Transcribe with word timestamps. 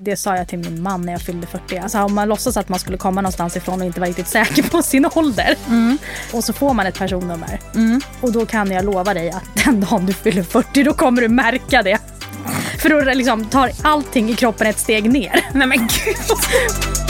Det 0.00 0.16
sa 0.16 0.36
jag 0.36 0.48
till 0.48 0.58
min 0.58 0.82
man 0.82 1.02
när 1.02 1.12
jag 1.12 1.22
fyllde 1.22 1.46
40. 1.46 1.78
Alltså 1.78 1.98
om 1.98 2.14
man 2.14 2.28
låtsas 2.28 2.56
att 2.56 2.68
man 2.68 2.78
skulle 2.78 2.96
komma 2.96 3.20
någonstans 3.20 3.56
ifrån 3.56 3.80
och 3.80 3.86
inte 3.86 4.00
var 4.00 4.06
riktigt 4.06 4.28
säker 4.28 4.62
på 4.62 4.82
sin 4.82 5.06
ålder. 5.14 5.56
Mm. 5.68 5.98
Och 6.32 6.44
så 6.44 6.52
får 6.52 6.74
man 6.74 6.86
ett 6.86 6.98
personnummer. 6.98 7.60
Och 8.20 8.32
då 8.32 8.46
kan 8.46 8.70
jag 8.70 8.84
lova 8.84 9.14
dig 9.14 9.30
att 9.30 9.64
den 9.64 9.80
dagen 9.80 10.06
du 10.06 10.12
fyller 10.12 10.42
40 10.42 10.82
då 10.82 10.94
kommer 10.94 11.22
du 11.22 11.28
märka 11.28 11.82
det. 11.82 11.98
För 12.78 12.88
då 12.88 13.00
liksom 13.14 13.44
tar 13.44 13.70
allting 13.82 14.30
i 14.30 14.34
kroppen 14.34 14.66
ett 14.66 14.78
steg 14.78 15.12
ner. 15.12 15.44
Nej 15.52 15.66
men 15.66 15.78
gud. 15.78 17.03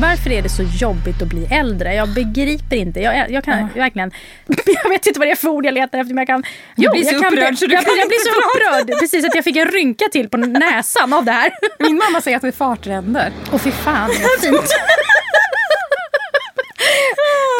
Varför 0.00 0.30
är 0.30 0.42
det 0.42 0.48
så 0.48 0.62
jobbigt 0.62 1.22
att 1.22 1.28
bli 1.28 1.46
äldre? 1.50 1.94
Jag 1.94 2.08
begriper 2.08 2.76
inte. 2.76 3.00
Jag, 3.00 3.30
jag 3.30 3.44
kan 3.44 3.68
verkligen... 3.74 4.10
Jag 4.84 4.90
vet 4.90 5.06
inte 5.06 5.18
vad 5.18 5.28
det 5.28 5.32
är 5.32 5.36
för 5.36 5.48
ord 5.48 5.66
jag 5.66 5.74
letar 5.74 5.98
efter 5.98 6.14
men 6.14 6.22
jag 6.22 6.26
kan... 6.26 6.42
Du 6.76 6.90
blir 6.90 7.04
så 7.04 7.14
jag 7.14 7.22
kan, 7.22 7.32
upprörd 7.32 7.58
så 7.58 7.66
du 7.66 7.74
jag, 7.74 7.84
kan 7.84 7.96
jag 7.98 8.08
blir 8.08 8.18
inte 8.18 8.30
så 8.30 8.40
upprörd. 8.40 9.00
Precis 9.00 9.24
att 9.24 9.34
jag 9.34 9.44
fick 9.44 9.56
en 9.56 9.66
rynka 9.68 10.04
till 10.12 10.28
på 10.28 10.36
näsan 10.36 11.12
av 11.12 11.24
det 11.24 11.32
här. 11.32 11.50
Min 11.78 11.96
mamma 11.96 12.20
säger 12.20 12.36
att 12.36 12.42
det 12.42 12.48
är 12.48 12.52
fartränder. 12.52 13.32
Och 13.52 13.60
fy 13.60 13.70
fan 13.70 14.08
vad 14.22 14.40
fint. 14.40 14.70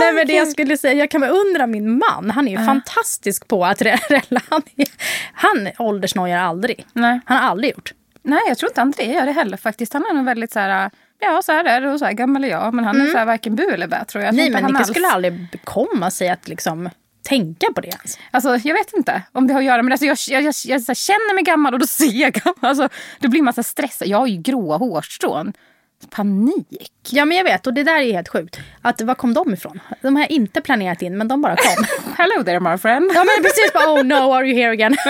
Nej 0.00 0.12
men 0.12 0.26
det 0.26 0.32
jag 0.32 0.48
skulle 0.48 0.76
säga, 0.76 0.94
jag 0.94 1.10
kan 1.10 1.20
beundra 1.20 1.66
min 1.66 1.98
man. 1.98 2.30
Han 2.30 2.48
är 2.48 2.58
ju 2.58 2.66
fantastisk 2.66 3.48
på 3.48 3.64
att 3.64 3.82
rella. 3.82 4.40
Han, 4.48 4.62
är, 4.76 4.86
han 5.32 5.68
åldersnojar 5.78 6.38
aldrig. 6.38 6.86
Nej. 6.92 7.20
Han 7.24 7.36
har 7.36 7.50
aldrig 7.50 7.72
gjort. 7.72 7.92
Nej, 8.22 8.40
jag 8.48 8.58
tror 8.58 8.70
inte 8.70 8.82
André 8.82 9.12
gör 9.12 9.26
det 9.26 9.32
heller 9.32 9.56
faktiskt. 9.56 9.92
Han 9.92 10.06
är 10.10 10.14
nog 10.14 10.24
väldigt 10.24 10.52
så 10.52 10.58
här, 10.58 10.90
ja 11.20 11.42
så 11.42 11.52
här 11.52 11.64
är 11.64 11.80
det 11.80 11.90
och 11.92 11.98
så 11.98 12.04
här 12.04 12.12
gammal 12.12 12.44
är 12.44 12.48
jag. 12.48 12.74
Men 12.74 12.84
han 12.84 13.00
är 13.00 13.06
så 13.06 13.18
här 13.18 13.26
varken 13.26 13.54
bu 13.56 13.62
eller 13.62 13.86
bä 13.86 14.04
tror 14.04 14.24
jag. 14.24 14.34
Nej 14.34 14.50
men 14.50 14.64
Nicke 14.64 14.78
alls- 14.78 14.86
skulle 14.90 15.08
aldrig 15.08 15.50
bekomma 15.52 16.10
sig 16.10 16.28
att 16.28 16.48
liksom 16.48 16.88
tänka 17.28 17.66
på 17.74 17.80
det 17.80 17.88
ens. 17.88 18.18
Alltså, 18.30 18.56
jag 18.56 18.74
vet 18.74 18.92
inte 18.92 19.22
om 19.32 19.46
det 19.46 19.52
har 19.52 19.60
att 19.60 19.66
göra 19.66 19.82
med 19.82 19.90
det. 19.98 20.06
Alltså, 20.06 20.30
jag 20.30 20.42
jag, 20.42 20.54
jag, 20.64 20.80
jag 20.88 20.96
känner 20.96 21.34
mig 21.34 21.44
gammal 21.44 21.72
och 21.74 21.80
då 21.80 21.86
ser 21.86 22.12
jag 22.22 22.32
gammal. 22.32 22.56
Alltså, 22.60 22.88
då 23.20 23.28
blir 23.28 23.42
man 23.42 23.54
så 23.54 23.62
stressad. 23.62 24.08
Jag 24.08 24.18
har 24.18 24.26
ju 24.26 24.36
gråa 24.36 24.76
hårstrån. 24.76 25.52
Panik. 26.10 26.90
Ja 27.10 27.24
men 27.24 27.36
jag 27.36 27.44
vet 27.44 27.66
och 27.66 27.74
det 27.74 27.82
där 27.82 27.96
är 28.00 28.12
helt 28.12 28.28
sjukt. 28.28 28.58
Att, 28.82 29.00
var 29.00 29.14
kom 29.14 29.34
de 29.34 29.52
ifrån? 29.54 29.80
De 30.02 30.16
har 30.16 30.22
jag 30.22 30.30
inte 30.30 30.60
planerat 30.60 31.02
in 31.02 31.18
men 31.18 31.28
de 31.28 31.42
bara 31.42 31.56
kom. 31.56 31.84
Hello 32.18 32.44
there 32.44 32.60
my 32.60 32.78
friend. 32.78 33.10
ja 33.14 33.24
men 33.24 33.42
precis 33.44 33.72
bara 33.72 33.86
oh 33.92 34.04
no 34.04 34.32
are 34.34 34.46
you 34.48 34.56
here 34.58 34.72
again? 34.72 34.96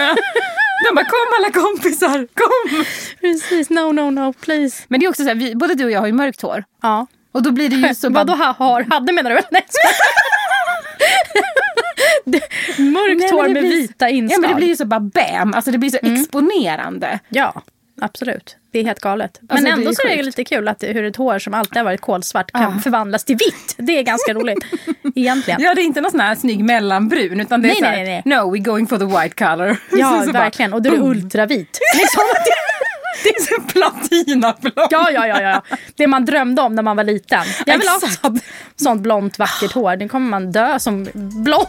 De 0.89 0.95
bara 0.95 1.05
kom 1.05 1.27
alla 1.39 1.53
kompisar, 1.53 2.27
kom. 2.35 2.85
Precis 3.21 3.71
no 3.71 3.93
no 3.93 4.11
no 4.11 4.33
please. 4.33 4.85
Men 4.89 5.01
det 5.01 5.07
är 5.07 5.11
också 5.11 5.23
så 5.23 5.29
här, 5.29 5.35
vi, 5.35 5.55
både 5.55 5.75
du 5.75 5.85
och 5.85 5.91
jag 5.91 6.01
har 6.01 6.07
ju 6.07 6.13
mörkt 6.13 6.43
hår. 6.43 6.65
Ja. 6.83 7.07
Och 7.33 7.43
då 7.43 7.51
blir 7.51 7.69
det 7.69 7.77
ju 7.89 7.95
så 7.95 8.11
Vadå 8.11 8.33
ha, 8.33 8.53
har? 8.59 8.83
Hade 8.91 9.13
menar 9.13 9.31
du? 9.31 9.39
Nej, 9.51 9.67
Det- 12.25 12.41
Mörkt 12.83 13.19
Nej, 13.21 13.31
hår 13.31 13.43
det 13.43 13.49
med 13.55 13.63
blir- 13.63 13.71
vita 13.77 14.09
inslag. 14.09 14.37
Ja 14.37 14.41
men 14.41 14.51
det 14.51 14.57
blir 14.57 14.69
ju 14.69 14.77
så 14.77 14.85
bara 14.85 15.01
bam. 15.01 15.55
Alltså 15.55 15.71
det 15.71 15.79
blir 15.79 15.91
så 15.91 15.99
exponerande. 16.03 17.19
Ja, 17.29 17.63
absolut. 18.01 18.57
Det 18.73 18.79
är 18.79 18.85
helt 18.85 19.01
galet. 19.01 19.39
Men 19.41 19.51
Alltså, 19.51 19.65
det 19.67 19.73
ändå 19.73 19.95
så 19.95 20.03
är 20.03 20.09
det 20.09 20.15
sjukt. 20.17 20.25
lite 20.27 20.45
kul 20.45 20.69
att 20.69 20.83
hur 20.83 21.05
ett 21.05 21.17
hår 21.17 21.39
som 21.39 21.55
alltid 21.55 21.77
har 21.77 21.85
varit 21.85 22.01
kolsvart 22.01 22.51
kan 22.53 22.81
förvandlas 22.81 23.25
till 23.25 23.37
vitt. 23.37 23.75
Det 23.79 23.99
är 23.99 24.03
ganska 24.03 24.35
roligt. 24.35 24.65
Egentligen. 25.15 25.61
Ja 25.63 25.75
det 25.75 25.81
är 25.81 25.85
inte 25.85 26.01
någon 26.01 26.11
sån 26.11 26.21
här 26.21 26.35
snygg 26.35 26.65
mellanbrun 26.65 27.41
utan 27.41 27.63
det 27.63 27.69
är 27.69 27.71
Nej, 27.71 27.79
så 27.79 27.85
här, 27.85 27.97
nej, 27.97 28.23
nej, 28.25 28.37
no 28.39 28.55
we're 28.57 28.65
going 28.65 28.87
for 28.87 28.99
the 28.99 29.05
white 29.05 29.45
color. 29.45 29.77
Ja, 29.93 30.23
bara, 30.27 30.33
verkligen. 30.33 30.73
Och 30.75 30.83
då 30.83 30.91
är 30.91 30.97
det 30.97 31.03
ultravit. 31.03 31.79
Liksom. 31.97 32.23
Det 33.25 33.29
är 33.29 33.43
så 33.43 33.63
platinablått. 33.63 34.89
Ja, 34.91 35.11
ja, 35.11 35.27
ja, 35.27 35.41
ja. 35.43 35.63
Det 35.97 36.07
man 36.07 36.25
drömde 36.25 36.63
om 36.63 36.75
när 36.75 36.83
man 36.83 36.97
var 36.97 37.05
liten. 37.05 37.41
Jag 37.67 37.79
vill 37.79 37.89
ha 37.89 37.97
Exakt. 37.97 38.21
sånt, 38.23 38.43
sånt 38.77 39.03
blont 39.03 39.39
vackert 39.39 39.73
hår. 39.73 39.97
Nu 39.97 40.09
kommer 40.09 40.31
man 40.31 40.53
dö 40.53 40.79
som 40.79 41.09
blond. 41.45 41.67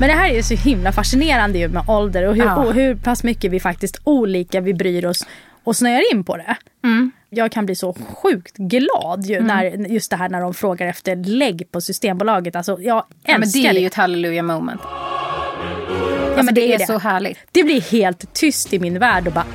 Men 0.00 0.08
det 0.08 0.14
här 0.14 0.30
är 0.30 0.42
så 0.42 0.54
himla 0.54 0.92
fascinerande 0.92 1.58
ju 1.58 1.68
med 1.68 1.82
ålder 1.88 2.22
och 2.28 2.34
hur, 2.34 2.44
Ja. 2.44 2.56
och 2.56 2.74
hur 2.74 2.94
pass 2.94 3.22
mycket 3.24 3.50
vi 3.50 3.60
faktiskt 3.60 4.00
olika 4.04 4.60
vi 4.60 4.74
bryr 4.74 5.06
oss 5.06 5.26
och 5.64 5.76
snöar 5.76 6.12
in 6.14 6.24
på 6.24 6.36
det. 6.36 6.56
Jag 7.30 7.52
kan 7.52 7.66
bli 7.66 7.74
så 7.74 7.96
sjukt 8.22 8.56
glad 8.56 9.24
ju 9.26 9.40
när, 9.40 9.64
just 9.92 10.10
det 10.10 10.16
här 10.16 10.28
när 10.28 10.40
de 10.40 10.54
frågar 10.54 10.86
efter 10.86 11.16
lägg 11.16 11.72
på 11.72 11.80
Systembolaget. 11.80 12.56
Alltså, 12.56 12.78
jag 12.80 12.96
älskar 12.96 13.32
Ja, 13.32 13.38
men 13.38 13.50
det 13.50 13.66
är 13.66 13.72
det. 13.74 13.80
ju 13.80 13.86
ett 13.86 13.94
hallelujah 13.94 14.44
moment. 14.44 14.80
Ja, 16.38 16.42
men 16.42 16.54
det, 16.54 16.60
det 16.60 16.70
är 16.70 16.74
är 16.74 16.78
det. 16.78 16.86
så 16.86 16.98
härligt. 16.98 17.38
Det 17.52 17.64
blir 17.64 17.80
helt 17.80 18.34
tyst 18.34 18.72
i 18.72 18.78
min 18.78 18.98
värld 18.98 19.26
och 19.26 19.32
bara. 19.32 19.46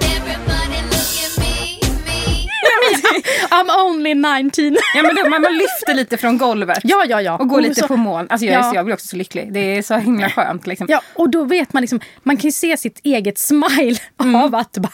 I'm 3.49 3.69
only 3.87 4.13
19. 4.13 4.77
Ja, 4.95 5.01
men 5.03 5.15
då, 5.15 5.29
man, 5.29 5.41
man 5.41 5.53
lyfter 5.53 5.93
lite 5.93 6.17
från 6.17 6.37
golvet. 6.37 6.79
ja, 6.83 7.05
ja, 7.07 7.21
ja. 7.21 7.37
Och 7.37 7.47
går 7.47 7.61
lite 7.61 7.75
så, 7.81 7.87
på 7.87 7.95
moln. 7.97 8.27
Alltså 8.29 8.45
jag, 8.45 8.55
Ja. 8.55 8.63
så, 8.69 8.75
jag 8.75 8.85
blir 8.85 8.93
också 8.95 9.07
så 9.07 9.15
lycklig. 9.15 9.53
Det 9.53 9.59
är 9.59 9.81
så 9.81 9.95
himla 9.97 10.29
skönt. 10.29 10.67
Liksom. 10.67 10.87
Ja, 10.89 11.01
och 11.15 11.29
då 11.29 11.43
vet 11.43 11.73
man 11.73 11.81
liksom, 11.81 11.99
man 12.23 12.37
kan 12.37 12.43
ju 12.47 12.51
se 12.51 12.77
sitt 12.77 12.99
eget 13.03 13.37
smile 13.37 13.97
Mm. 14.23 14.35
av 14.35 14.55
att 14.55 14.77
bara, 14.77 14.91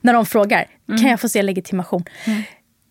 när 0.00 0.12
de 0.12 0.26
frågar, 0.26 0.66
kan 0.88 1.10
jag 1.10 1.20
få 1.20 1.28
se 1.28 1.42
legitimation? 1.42 2.04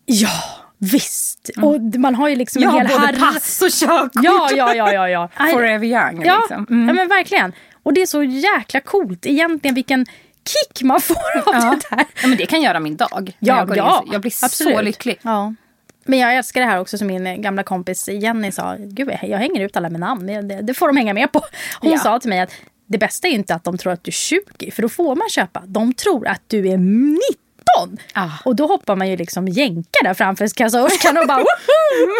Ja, 0.06 0.30
visst. 0.78 1.50
Och 1.62 1.80
man 1.80 2.14
har 2.14 2.28
ju 2.28 2.36
liksom 2.36 2.62
Jag 2.62 2.70
en 2.80 2.86
hel 2.86 2.86
Mm. 2.96 3.00
både 3.00 3.12
harr- 3.18 3.32
pass 3.32 3.62
och 3.62 3.70
körkort. 3.70 4.10
Ja, 4.22 4.48
ja, 4.56 4.74
ja, 4.74 4.92
ja. 4.92 5.08
ja. 5.08 5.28
Forever 5.52 5.86
young. 5.86 6.24
Ja, 6.24 6.38
Liksom. 6.40 6.66
Mm. 6.70 6.88
ja, 6.88 6.94
men 6.94 7.08
verkligen. 7.08 7.52
Och 7.82 7.92
det 7.92 8.02
är 8.02 8.06
så 8.06 8.22
jäkla 8.22 8.80
coolt 8.80 9.26
egentligen 9.26 9.74
vilken 9.74 10.06
kick 10.46 10.82
man 10.82 11.00
får 11.00 11.16
av 11.46 11.54
Ja. 11.54 11.76
det 11.90 11.96
där. 11.96 12.04
ja, 12.22 12.28
men 12.28 12.36
det 12.38 12.46
kan 12.46 12.62
göra 12.62 12.80
min 12.80 12.96
dag. 12.96 13.08
Ja, 13.38 13.66
jag, 13.68 13.76
ja, 13.76 14.02
in. 14.06 14.12
jag 14.12 14.20
blir 14.20 14.32
absolut. 14.44 14.74
så 14.76 14.82
lycklig. 14.82 15.18
Ja. 15.22 15.54
Men 16.04 16.18
jag 16.18 16.36
älskar 16.36 16.60
det 16.60 16.66
här 16.66 16.80
också 16.80 16.98
som 16.98 17.06
min 17.06 17.42
gamla 17.42 17.62
kompis 17.62 18.08
Jenny 18.08 18.52
sa. 18.52 18.76
Gud, 18.78 19.08
jag 19.22 19.38
hänger 19.38 19.60
ut 19.60 19.76
alla 19.76 19.90
med 19.90 20.00
namn. 20.00 20.26
Det, 20.26 20.42
det, 20.42 20.62
det 20.62 20.74
får 20.74 20.86
de 20.86 20.96
hänga 20.96 21.14
med 21.14 21.32
på. 21.32 21.40
Hon 21.80 21.92
Ja. 21.92 21.98
sa 21.98 22.18
till 22.20 22.28
mig 22.30 22.40
att 22.40 22.52
det 22.86 22.98
bästa 22.98 23.28
är 23.28 23.32
inte 23.32 23.54
att 23.54 23.64
de 23.64 23.78
tror 23.78 23.92
att 23.92 24.04
du 24.04 24.08
är 24.08 24.12
20, 24.12 24.70
för 24.70 24.82
då 24.82 24.88
får 24.88 25.16
man 25.16 25.28
köpa. 25.28 25.62
De 25.66 25.94
tror 25.94 26.26
att 26.28 26.42
du 26.46 26.58
är 26.68 26.76
19. 26.78 27.98
Ah. 28.14 28.28
Och 28.44 28.56
då 28.56 28.66
hoppar 28.66 28.96
man 28.96 29.08
ju 29.10 29.16
liksom 29.16 29.48
jänka 29.48 29.98
där 30.02 30.14
framför 30.14 30.48
kassörskan 30.56 31.18
och 31.18 31.26
bara 31.26 31.38
woho! 31.38 32.12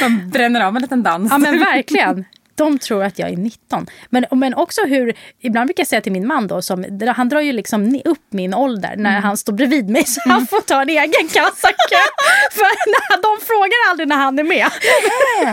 Man 0.00 0.30
bränner 0.30 0.60
av 0.60 0.76
en 0.76 0.82
liten 0.82 1.02
dans. 1.02 1.30
Ja 1.32 1.38
men 1.38 1.58
verkligen. 1.58 2.24
De 2.54 2.78
tror 2.78 3.04
att 3.04 3.18
jag 3.18 3.28
är 3.30 3.36
19. 3.36 3.86
Men, 4.10 4.24
men 4.30 4.54
också 4.54 4.80
hur, 4.82 5.14
ibland 5.40 5.66
brukar 5.68 5.80
jag 5.80 5.88
säga 5.88 6.00
till 6.00 6.12
min 6.12 6.26
man 6.26 6.46
då, 6.46 6.62
som, 6.62 6.84
han 7.16 7.28
drar 7.28 7.40
ju 7.40 7.52
liksom 7.52 8.00
upp 8.04 8.26
min 8.30 8.54
ålder 8.54 8.94
när 8.96 9.10
Mm. 9.10 9.22
han 9.22 9.36
står 9.36 9.52
bredvid 9.52 9.88
mig 9.90 10.04
så 10.06 10.20
han 10.26 10.46
får 10.46 10.60
ta 10.60 10.82
en 10.82 10.88
egen 10.88 11.28
kassakö. 11.32 12.00
För 12.52 12.90
när, 12.90 13.22
de 13.22 13.44
frågar 13.46 13.90
aldrig 13.90 14.08
när 14.08 14.16
han 14.16 14.38
är 14.38 14.44
med. 14.44 14.66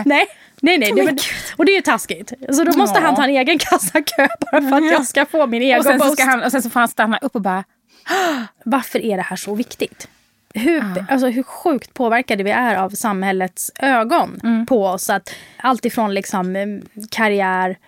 nej. 0.04 0.26
Nej, 0.62 0.78
nej. 0.78 0.92
Det, 0.96 1.02
men, 1.02 1.18
och 1.56 1.64
det 1.64 1.72
är 1.72 1.76
ju 1.76 1.82
taskigt. 1.82 2.32
Så 2.52 2.64
då 2.64 2.78
måste 2.78 2.98
Ja. 3.00 3.06
han 3.06 3.14
ta 3.16 3.24
en 3.24 3.30
egen 3.30 3.58
kassakö 3.58 4.28
bara 4.52 4.60
för 4.62 4.76
att 4.76 4.92
jag 4.92 5.06
ska 5.06 5.26
få 5.26 5.46
min 5.46 5.62
egen 5.62 5.78
och, 5.78 5.84
sen 5.84 6.00
så 6.00 6.10
ska 6.12 6.24
han, 6.24 6.42
och 6.42 6.50
sen 6.50 6.62
så 6.62 6.70
får 6.70 6.80
han 6.80 6.88
stanna 6.88 7.18
upp 7.18 7.34
och 7.34 7.42
bara... 7.42 7.64
Varför 8.64 9.04
är 9.04 9.16
det 9.16 9.22
här 9.22 9.36
så 9.36 9.54
viktigt? 9.54 10.08
Hur, 10.54 11.04
alltså, 11.08 11.26
hur 11.28 11.42
sjukt 11.42 11.94
påverkade 11.94 12.42
vi 12.42 12.50
är 12.50 12.76
av 12.76 12.90
samhällets 12.90 13.70
ögon 13.78 14.40
på 14.68 14.84
oss. 14.86 15.10
Att 15.10 15.34
allt 15.56 15.84
ifrån 15.84 16.14
liksom, 16.14 16.56
eh, 16.56 16.66
karriär, 17.10 17.78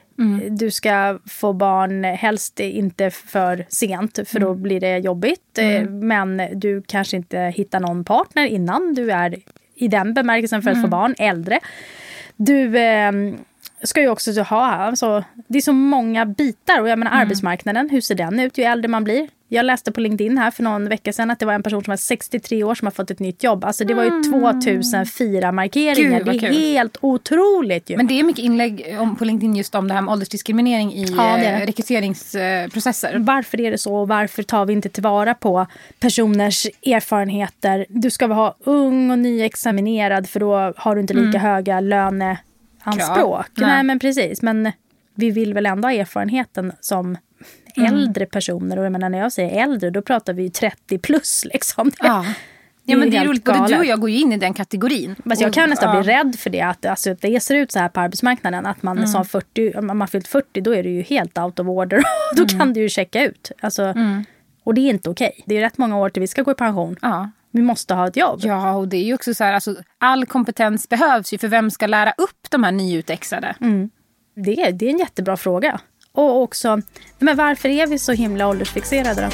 du 0.51 0.71
ska 0.71 1.19
få 1.27 1.53
barn, 1.53 2.05
helst 2.05 2.61
inte 2.61 3.11
för 3.11 3.67
sent 3.69 4.19
för 4.27 4.41
då 4.41 4.55
blir 4.55 4.81
det 4.81 4.99
jobbigt. 4.99 5.59
Eh, 5.59 5.83
Men 5.89 6.43
du 6.55 6.83
kanske 6.87 7.17
inte 7.17 7.39
hittar 7.39 7.81
någon 7.81 8.05
partner 8.05 8.47
innan 8.47 8.95
du 8.95 9.11
är 9.13 9.37
i 9.75 9.89
den 9.89 10.15
bemärkelsen 10.15 10.63
för 10.63 10.71
att 10.71 10.83
få 10.83 10.89
barn, 10.89 11.15
äldre. 11.19 11.61
Du 12.37 12.79
eh, 12.79 13.13
ska 13.83 14.01
ju 14.01 14.09
också 14.09 14.43
ha, 14.43 14.67
alltså, 14.67 15.25
det 15.49 15.59
är 15.59 15.63
så 15.63 15.73
många 15.73 16.27
bitar. 16.27 16.81
Och 16.81 16.89
jag 16.89 16.99
menar 16.99 17.13
arbetsmarknaden, 17.21 17.91
hur 17.91 18.01
ser 18.01 18.15
den 18.15 18.41
ut 18.41 18.59
ju 18.59 18.65
äldre 18.65 18.89
man 18.89 19.05
blir? 19.05 19.29
Jag 19.49 19.65
läste 19.67 19.93
på 19.93 20.01
LinkedIn 20.01 20.39
här 20.39 20.51
för 20.51 20.63
någon 20.63 20.89
vecka 20.89 21.13
sedan 21.13 21.31
att 21.31 21.39
det 21.39 21.47
var 21.47 21.53
en 21.53 21.63
person 21.63 21.85
som 21.85 21.93
var 21.93 21.97
63 21.97 22.65
år 22.65 22.75
som 22.75 22.87
har 22.87 22.93
fått 22.93 23.11
ett 23.11 23.19
nytt 23.19 23.45
jobb. 23.45 23.65
Alltså 23.65 23.85
det 23.85 23.95
var 23.95 24.05
ju 24.05 24.23
2004 24.23 25.53
markeringar. 25.53 26.19
Gud, 26.19 26.27
det 26.27 26.31
är 26.37 26.39
kul. 26.39 26.55
helt 26.55 26.97
otroligt 27.01 27.91
ju. 27.91 27.97
Men 27.97 28.07
det 28.07 28.21
är 28.21 28.25
mycket 28.25 28.45
inlägg 28.45 28.97
om, 28.99 29.17
på 29.17 29.25
LinkedIn 29.25 29.57
just 29.57 29.75
om 29.75 29.89
det 29.89 29.95
här 29.95 30.01
med 30.01 30.13
åldersdiskriminering 30.13 30.93
i 30.95 31.05
Ja, 31.05 31.37
det 31.37 31.43
det. 31.43 31.67
rekryteringsprocesser. 31.67 33.19
Varför 33.19 33.61
är 33.61 33.71
det 33.71 33.79
så? 33.79 33.95
och 33.97 34.09
Varför 34.09 34.43
tar 34.43 34.67
vi 34.67 34.73
inte 34.73 34.89
tillvara 34.89 35.35
på 35.35 35.67
personers 36.01 36.67
erfarenheter? 36.87 37.87
Du 37.89 38.11
ska 38.11 38.27
vara 38.27 38.55
ung 38.65 39.11
och 39.11 39.19
nyexaminerad 39.19 40.29
för 40.29 40.41
då 40.41 40.73
har 40.77 40.95
du 40.95 41.01
inte 41.01 41.15
lika 41.15 41.39
höga 41.39 41.81
löneanspråk. 42.87 43.47
Krav. 43.55 43.69
Nej. 43.69 43.69
Nej. 43.69 43.83
men 43.83 43.99
precis. 43.99 44.43
Men 44.43 44.73
vi 45.15 45.31
vill 45.31 45.55
väl 45.55 45.67
ändå 45.67 45.89
ha 45.89 45.93
erfarenheten 45.93 46.73
som 46.81 47.17
äldre 47.77 48.27
personer. 48.27 48.79
Och 48.79 48.85
jag 48.85 48.93
menar, 48.93 49.09
när 49.09 49.19
jag 49.19 49.33
säger 49.33 49.63
äldre 49.63 49.91
då 49.91 50.03
pratar 50.03 50.33
vi 50.33 50.43
ju 50.43 50.49
30 50.49 50.99
plus. 50.99 51.45
Liksom. 51.45 51.91
Ja. 51.99 52.27
Ja, 52.85 52.97
men 52.97 53.11
det 53.11 53.17
är 53.17 53.25
roligt. 53.25 53.45
Både 53.45 53.59
du 53.59 53.63
och 53.63 53.71
galet. 53.71 53.89
jag 53.89 54.01
går 54.01 54.11
ju 54.11 54.19
in 54.19 54.33
i 54.33 54.37
den 54.37 54.55
kategorin. 54.55 55.17
Fast 55.29 55.41
jag 55.41 55.53
kan 55.53 55.71
nästan 55.71 55.97
ja. 55.97 56.03
bli 56.03 56.13
rädd 56.13 56.37
för 56.39 56.51
det. 56.51 56.61
Att, 56.61 56.87
alltså, 56.87 57.15
det 57.15 57.43
ser 57.43 57.55
ut 57.55 57.73
så 57.73 57.79
här 57.79 57.89
på 57.89 58.01
arbetsmarknaden. 58.01 58.67
Att 58.67 58.83
man 58.83 59.09
som 59.09 59.25
40, 59.25 59.73
om 59.79 59.87
man 59.87 60.01
har 60.01 60.07
fyllt 60.07 60.29
40 60.29 60.61
då 60.61 60.75
är 60.75 60.83
du 60.83 60.91
ju 60.91 61.03
helt 61.03 61.39
out 61.39 61.59
of 61.59 61.67
order. 61.67 62.03
då 62.37 62.47
kan 62.47 62.73
du 62.73 62.81
ju 62.81 62.89
checka 62.89 63.25
ut. 63.25 63.53
Alltså, 63.61 63.95
Och 64.65 64.75
det 64.75 64.81
är 64.81 64.91
inte 64.91 65.11
okej. 65.11 65.43
Det 65.47 65.57
är 65.57 65.61
rätt 65.61 65.79
många 65.79 65.99
år 65.99 66.09
till 66.09 66.21
vi 66.21 66.27
ska 66.27 66.43
gå 66.43 66.51
i 66.51 66.55
pension. 66.55 66.97
Ja. 67.03 67.31
Vi 67.51 67.63
måste 67.63 67.95
ha 67.95 68.09
ett 68.09 68.17
jobb. 68.17 68.41
Ja, 68.43 68.73
och 68.73 68.89
det 68.89 68.97
är 68.97 69.05
ju 69.05 69.15
också 69.15 69.35
så 69.35 69.45
här, 69.45 69.53
alltså, 69.53 69.77
all 69.99 70.27
kompetens 70.27 70.89
behövs 70.89 71.33
ju 71.33 71.39
för 71.39 71.49
vem 71.49 71.71
ska 71.71 71.87
lära 71.87 72.13
upp 72.17 72.42
de 72.53 72.65
här 72.65 72.73
nyutexade? 72.73 73.55
Det, 74.35 74.61
är- 74.63 74.73
det 74.73 74.87
är 74.87 74.91
en 74.91 74.99
jättebra 74.99 75.37
fråga. 75.37 75.81
Och 76.13 76.43
också, 76.43 76.81
men 77.19 77.37
varför 77.37 77.69
är 77.69 77.87
vi 77.87 77.99
så 77.99 78.13
himla 78.13 78.49
åldersfixerade 78.49 79.23
då? 79.23 79.29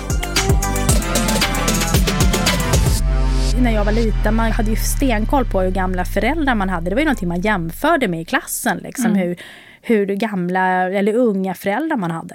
När 3.62 3.70
jag 3.74 3.84
var 3.84 3.92
liten, 3.92 4.34
man 4.34 4.52
hade 4.52 4.70
ju 4.70 4.76
stenkoll 4.76 5.44
på 5.44 5.60
hur 5.60 5.70
gamla 5.70 6.04
föräldrar 6.04 6.54
man 6.54 6.68
hade. 6.68 6.90
Det 6.90 6.94
var 6.94 7.00
ju 7.00 7.04
någonting 7.04 7.28
man 7.28 7.40
jämförde 7.40 8.08
med 8.08 8.20
i 8.20 8.24
klassen. 8.24 8.78
Liksom, 8.78 9.14
hur, 9.14 9.36
hur 9.82 10.06
gamla 10.06 10.60
eller 10.90 11.14
unga 11.14 11.54
föräldrar 11.54 11.96
man 11.96 12.10
hade. 12.10 12.34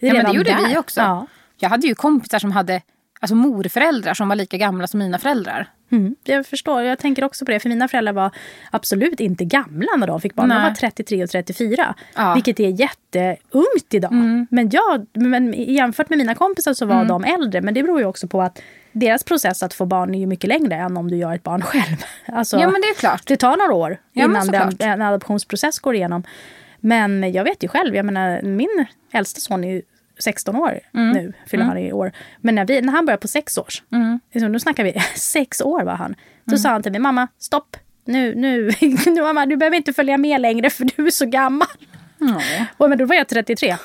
Ja, 0.00 0.12
men 0.14 0.24
det 0.24 0.32
gjorde 0.36 0.50
där. 0.50 0.68
vi 0.68 0.78
också. 0.78 1.00
Ja. 1.00 1.26
Jag 1.58 1.68
hade 1.68 1.86
ju 1.86 1.94
kompisar 1.94 2.38
som 2.38 2.52
hade 2.52 2.82
alltså 3.20 3.34
morföräldrar 3.34 4.14
som 4.14 4.28
var 4.28 4.36
lika 4.36 4.56
gamla 4.56 4.86
som 4.86 4.98
mina 4.98 5.18
föräldrar. 5.18 5.68
Mm, 5.92 6.16
jag 6.24 6.46
förstår. 6.46 6.82
Jag 6.82 6.98
tänker 6.98 7.24
också 7.24 7.44
på 7.44 7.50
det. 7.50 7.60
För 7.60 7.68
mina 7.68 7.88
föräldrar 7.88 8.12
var 8.12 8.30
absolut 8.70 9.20
inte 9.20 9.44
gamla 9.44 9.88
när 9.98 10.06
de 10.06 10.20
fick 10.20 10.34
barn. 10.34 10.48
De 10.48 10.54
Nej. 10.54 10.64
var 10.68 10.74
33 10.74 11.24
och 11.24 11.30
34. 11.30 11.94
Ja. 12.14 12.22
Mm. 12.22 12.34
Vilket 12.34 12.60
är 12.60 12.68
jätteungt 12.68 13.94
idag. 13.94 14.12
Men, 14.50 14.70
jag, 14.70 15.06
men 15.12 15.52
jämfört 15.56 16.08
med 16.10 16.18
mina 16.18 16.34
kompisar 16.34 16.74
så 16.74 16.86
var 16.86 17.04
de 17.04 17.24
äldre. 17.24 17.60
Men 17.60 17.74
det 17.74 17.82
beror 17.82 18.00
ju 18.00 18.06
också 18.06 18.28
på 18.28 18.42
att 18.42 18.62
deras 18.92 19.24
process 19.24 19.62
att 19.62 19.74
få 19.74 19.86
barn 19.86 20.14
är 20.14 20.18
ju 20.18 20.26
mycket 20.26 20.48
längre 20.48 20.74
än 20.74 20.96
om 20.96 21.10
du 21.10 21.16
gör 21.16 21.34
ett 21.34 21.42
barn 21.42 21.62
själv. 21.66 21.96
Alltså, 22.26 22.56
Ja 22.58 22.70
men 22.70 22.80
det 22.80 22.86
är 22.88 22.94
klart. 22.94 23.22
det 23.26 23.36
tar 23.36 23.56
några 23.56 23.74
år 23.74 23.96
Ja, 24.12 24.24
innan 24.24 24.46
den, 24.46 24.76
en 24.78 25.02
adoptionsprocess 25.02 25.78
går 25.78 25.94
igenom. 25.94 26.22
Men 26.80 27.32
jag 27.32 27.44
vet 27.44 27.64
ju 27.64 27.68
själv, 27.68 27.96
jag 27.96 28.04
menar, 28.06 28.42
min 28.42 28.86
äldsta 29.12 29.40
son 29.40 29.64
är 29.64 29.72
ju 29.72 29.82
16 30.18 30.56
år 30.56 30.80
Mm. 30.94 31.10
nu, 31.12 31.32
fyller 31.46 31.64
han 31.64 31.78
i 31.78 31.92
år. 31.92 32.12
Men 32.40 32.54
när, 32.54 32.64
vi, 32.64 32.80
när 32.80 32.92
han 32.92 33.06
började 33.06 33.20
på 33.20 33.28
sex 33.28 33.58
års, 33.58 33.82
liksom, 34.32 34.52
nu 34.52 34.60
snackar 34.60 34.84
vi 34.84 34.94
sex 35.16 35.60
år 35.60 35.82
var 35.82 35.94
han. 35.94 36.14
Då 36.44 36.50
Mm. 36.52 36.58
sa 36.58 36.68
han 36.68 36.82
till 36.82 36.92
mig, 36.92 37.00
mamma 37.00 37.28
stopp, 37.38 37.76
nu, 38.04 38.34
nu, 38.34 38.70
nu 39.06 39.22
mamma, 39.22 39.46
du 39.46 39.56
behöver 39.56 39.76
inte 39.76 39.92
följa 39.92 40.16
med 40.18 40.40
längre 40.40 40.70
för 40.70 40.84
du 40.96 41.06
är 41.06 41.10
så 41.10 41.26
gammal. 41.26 41.68
Ja. 42.18 42.40
Och, 42.76 42.88
men 42.88 42.98
då 42.98 43.04
var 43.04 43.14
jag 43.16 43.28
33. 43.28 43.76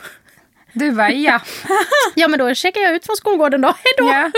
Du 0.73 0.91
bara 0.91 1.11
ja. 1.11 1.41
Ja 2.15 2.27
men 2.27 2.39
då 2.39 2.53
checkar 2.53 2.81
jag 2.81 2.95
ut 2.95 3.05
från 3.05 3.15
skolgården 3.15 3.61
då, 3.61 3.67
hejdå! 3.67 4.13
ja. 4.13 4.31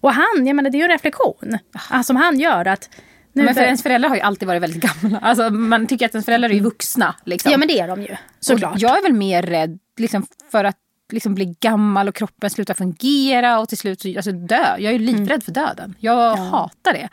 Och 0.00 0.12
han, 0.14 0.46
jag 0.46 0.56
menar 0.56 0.70
det 0.70 0.76
är 0.76 0.78
ju 0.78 0.84
en 0.84 0.90
reflektion 0.90 1.58
ah, 1.90 2.02
som 2.02 2.16
han 2.16 2.40
gör 2.40 2.68
att 2.68 2.90
nu 3.32 3.42
Men 3.42 3.54
för 3.54 3.62
ens 3.62 3.82
föräldrar 3.82 4.08
har 4.08 4.16
ju 4.16 4.22
alltid 4.22 4.48
varit 4.48 4.62
väldigt 4.62 4.82
gamla. 5.02 5.18
Alltså, 5.18 5.50
man 5.50 5.86
tycker 5.86 6.06
att 6.06 6.14
ens 6.14 6.24
föräldrar 6.24 6.50
är 6.50 6.54
ju 6.54 6.60
vuxna. 6.60 7.14
Liksom. 7.24 7.52
Ja 7.52 7.58
men 7.58 7.68
det 7.68 7.80
är 7.80 7.88
de 7.88 8.02
ju, 8.02 8.16
såklart. 8.40 8.72
Och 8.74 8.78
jag 8.78 8.98
är 8.98 9.02
väl 9.02 9.12
mer 9.12 9.42
rädd 9.42 9.78
liksom, 9.96 10.26
för 10.52 10.64
att 10.64 10.76
liksom, 11.12 11.34
bli 11.34 11.56
gammal 11.60 12.08
och 12.08 12.14
kroppen 12.14 12.50
slutar 12.50 12.74
fungera 12.74 13.60
och 13.60 13.68
till 13.68 13.78
slut 13.78 14.00
så, 14.00 14.08
alltså, 14.16 14.32
dö. 14.32 14.66
Jag 14.78 14.84
är 14.84 14.92
ju 14.92 14.98
livrädd 14.98 15.42
för 15.42 15.52
döden. 15.52 15.94
Jag 15.98 16.36
hatar 16.36 16.92
det. 16.92 17.08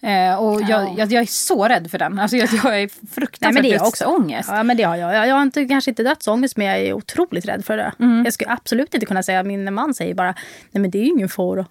Eh, 0.00 0.34
och 0.34 0.60
jag, 0.60 0.68
Ja. 0.68 0.94
jag, 0.96 1.12
jag 1.12 1.22
är 1.22 1.26
så 1.26 1.68
rädd 1.68 1.90
för 1.90 1.98
den. 1.98 2.18
Alltså, 2.18 2.36
jag, 2.36 2.48
jag 2.52 2.64
är 2.64 2.70
Nej, 2.70 2.88
fruktansvärt 3.14 3.54
men 3.54 3.62
det 3.62 3.68
är 3.70 3.74
jag 3.78 3.86
också. 3.86 4.04
dödsångest. 4.04 4.48
Ja, 4.52 4.62
men 4.62 4.76
det 4.76 4.82
har 4.82 4.96
jag. 4.96 5.14
Jag 5.14 5.28
jag 5.28 5.34
har 5.34 5.42
inte, 5.42 5.64
kanske 5.64 5.90
inte 5.90 6.02
dödsångest, 6.02 6.56
men 6.56 6.66
jag 6.66 6.78
är 6.78 6.92
otroligt 6.92 7.46
rädd 7.46 7.64
för 7.64 7.76
det. 7.76 7.92
Mm. 8.00 8.24
Jag 8.24 8.34
skulle 8.34 8.50
absolut 8.50 8.94
inte 8.94 9.06
kunna 9.06 9.22
säga, 9.22 9.42
min 9.42 9.74
man 9.74 9.94
säger 9.94 10.14
bara, 10.14 10.34
nej 10.70 10.80
men 10.80 10.90
det 10.90 10.98
är 10.98 11.02
ju 11.02 11.08
ingen 11.10 11.28
fara. 11.28 11.66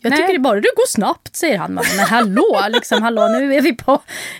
Jag 0.00 0.10
Nej. 0.10 0.18
tycker 0.20 0.32
det 0.32 0.38
bara 0.38 0.54
det 0.54 0.70
går 0.76 0.88
snabbt, 0.88 1.36
säger 1.36 1.58
han. 1.58 1.74
Men 1.74 2.06
hallå, 2.06 2.60
liksom, 2.68 3.02
hallå, 3.02 3.28
nu 3.28 3.54
är 3.54 3.60
vi 3.60 3.72
på, 3.72 3.92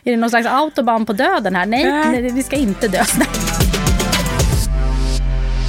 är 0.04 0.10
det 0.10 0.16
någon 0.16 0.30
slags 0.30 0.46
autobahn 0.46 1.06
på 1.06 1.12
döden 1.12 1.54
här? 1.56 1.66
Nej, 1.66 1.84
Nej. 1.84 2.22
nej 2.22 2.32
vi 2.32 2.42
ska 2.42 2.56
inte 2.56 2.88
dö. 2.88 3.04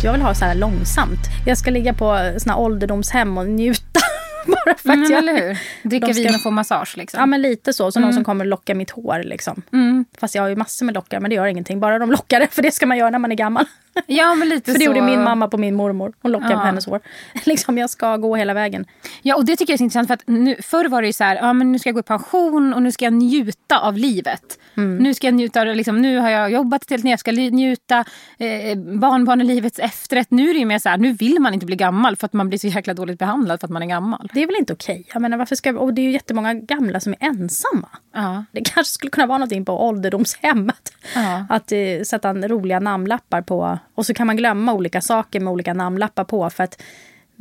Jag 0.03 0.11
vill 0.11 0.21
ha 0.21 0.35
så 0.35 0.45
här 0.45 0.55
långsamt. 0.55 1.19
Jag 1.45 1.57
ska 1.57 1.71
ligga 1.71 1.93
på 1.93 2.33
såna 2.37 2.53
här 2.53 2.61
ålderdomshem 2.61 3.37
och 3.37 3.47
njuta. 3.47 3.99
Bara 4.45 4.75
för 4.77 4.89
Mm, 4.89 5.11
jag, 5.11 5.17
eller 5.19 5.33
hur? 5.47 5.59
Dricka 5.89 6.13
ska- 6.13 6.23
vin 6.23 6.35
och 6.35 6.41
få 6.41 6.51
massage. 6.51 6.97
Liksom. 6.97 7.19
Ja 7.19 7.25
men 7.25 7.41
lite 7.41 7.73
så, 7.73 7.91
som 7.91 8.01
någon 8.01 8.13
som 8.13 8.23
kommer 8.23 8.45
locka 8.45 8.75
mitt 8.75 8.89
hår 8.89 9.21
liksom. 9.25 9.61
Mm. 9.73 10.05
Fast 10.19 10.35
jag 10.35 10.41
har 10.43 10.49
ju 10.49 10.55
massor 10.55 10.85
med 10.85 10.95
lockar 10.95 11.19
men 11.19 11.29
det 11.29 11.35
gör 11.35 11.45
ingenting. 11.45 11.79
Bara 11.79 11.99
de 11.99 12.11
lockar 12.11 12.39
det, 12.39 12.47
för 12.51 12.61
det 12.61 12.71
ska 12.71 12.85
man 12.85 12.97
göra 12.97 13.09
när 13.09 13.19
man 13.19 13.31
är 13.31 13.35
gammal. 13.35 13.65
Ja, 14.07 14.35
men 14.35 14.49
lite 14.49 14.71
För 14.71 14.79
det 14.79 14.85
så. 14.85 14.85
gjorde 14.85 15.01
min 15.01 15.23
mamma 15.23 15.47
på 15.47 15.57
min 15.57 15.75
mormor. 15.75 16.13
Hon 16.21 16.31
lockade 16.31 16.53
Ja. 16.53 16.59
på 16.59 16.65
hennes 16.65 16.85
hår. 16.85 16.99
Liksom 17.45 17.77
jag 17.77 17.89
ska 17.89 18.17
gå 18.17 18.35
hela 18.35 18.53
vägen. 18.53 18.85
Ja, 19.21 19.35
och 19.35 19.45
det 19.45 19.55
tycker 19.55 19.71
jag 19.73 19.75
är 19.75 19.77
så 19.77 19.83
intressant. 19.83 20.07
För 20.07 20.13
att 20.13 20.23
nu, 20.25 20.55
förr 20.61 20.85
var 20.89 21.01
det 21.01 21.07
ju 21.07 21.13
så 21.13 21.23
här, 21.23 21.35
ja, 21.35 21.53
men 21.53 21.71
nu 21.71 21.79
ska 21.79 21.89
jag 21.89 21.93
gå 21.95 21.99
i 21.99 22.03
pension 22.03 22.73
och 22.73 22.81
nu 22.81 22.91
ska 22.91 23.05
jag 23.05 23.13
njuta 23.13 23.79
av 23.79 23.97
livet. 23.97 24.59
Mm. 24.77 24.97
Nu 24.97 25.13
ska 25.13 25.27
jag 25.27 25.33
njuta 25.33 25.63
liksom, 25.63 26.01
nu 26.01 26.17
har 26.17 26.29
jag 26.29 26.51
jobbat 26.51 26.81
till 26.81 27.03
när 27.03 27.11
jag 27.11 27.19
ska 27.19 27.31
njuta 27.31 28.05
eh, 28.37 28.77
barnbarnelivets 29.13 29.79
efterrätt. 29.79 30.31
Nu 30.31 30.49
är 30.49 30.53
det 30.53 30.59
ju 30.59 30.65
mer 30.65 30.79
så 30.79 30.89
här, 30.89 30.97
nu 30.97 31.11
vill 31.13 31.39
man 31.39 31.53
inte 31.53 31.65
bli 31.65 31.75
gammal 31.75 32.15
för 32.15 32.25
att 32.25 32.33
man 32.33 32.49
blir 32.49 32.59
så 32.59 32.67
jäkla 32.67 32.93
dåligt 32.93 33.19
behandlad 33.19 33.59
för 33.59 33.67
att 33.67 33.71
man 33.71 33.81
är 33.81 33.87
gammal. 33.87 34.29
Det 34.33 34.43
är 34.43 34.47
väl 34.47 34.55
inte 34.59 34.73
okej? 34.73 35.05
Jag 35.13 35.21
menar, 35.21 35.37
varför 35.37 35.55
ska, 35.55 35.79
och 35.79 35.93
det 35.93 36.01
är 36.01 36.03
ju 36.03 36.11
jättemånga 36.11 36.53
gamla 36.53 36.99
som 36.99 37.13
är 37.19 37.27
ensamma. 37.27 37.89
Ja. 38.15 38.43
Det 38.51 38.61
kanske 38.61 38.93
skulle 38.93 39.09
kunna 39.11 39.27
vara 39.27 39.37
någonting 39.37 39.65
på 39.65 39.87
ålderdomshemmet. 39.87 40.93
Ja. 41.15 41.45
Att 41.49 41.71
eh, 41.71 41.77
sätta 42.05 42.29
en 42.29 42.47
roliga 42.47 42.79
namnlappar 42.79 43.41
på. 43.41 43.79
Och 43.99 44.05
så 44.05 44.13
kan 44.13 44.27
man 44.27 44.37
glömma 44.37 44.73
olika 44.73 45.01
saker 45.01 45.39
med 45.39 45.53
olika 45.53 45.73
namnlappar 45.73 46.23
på. 46.23 46.49
För 46.49 46.63
att 46.63 46.81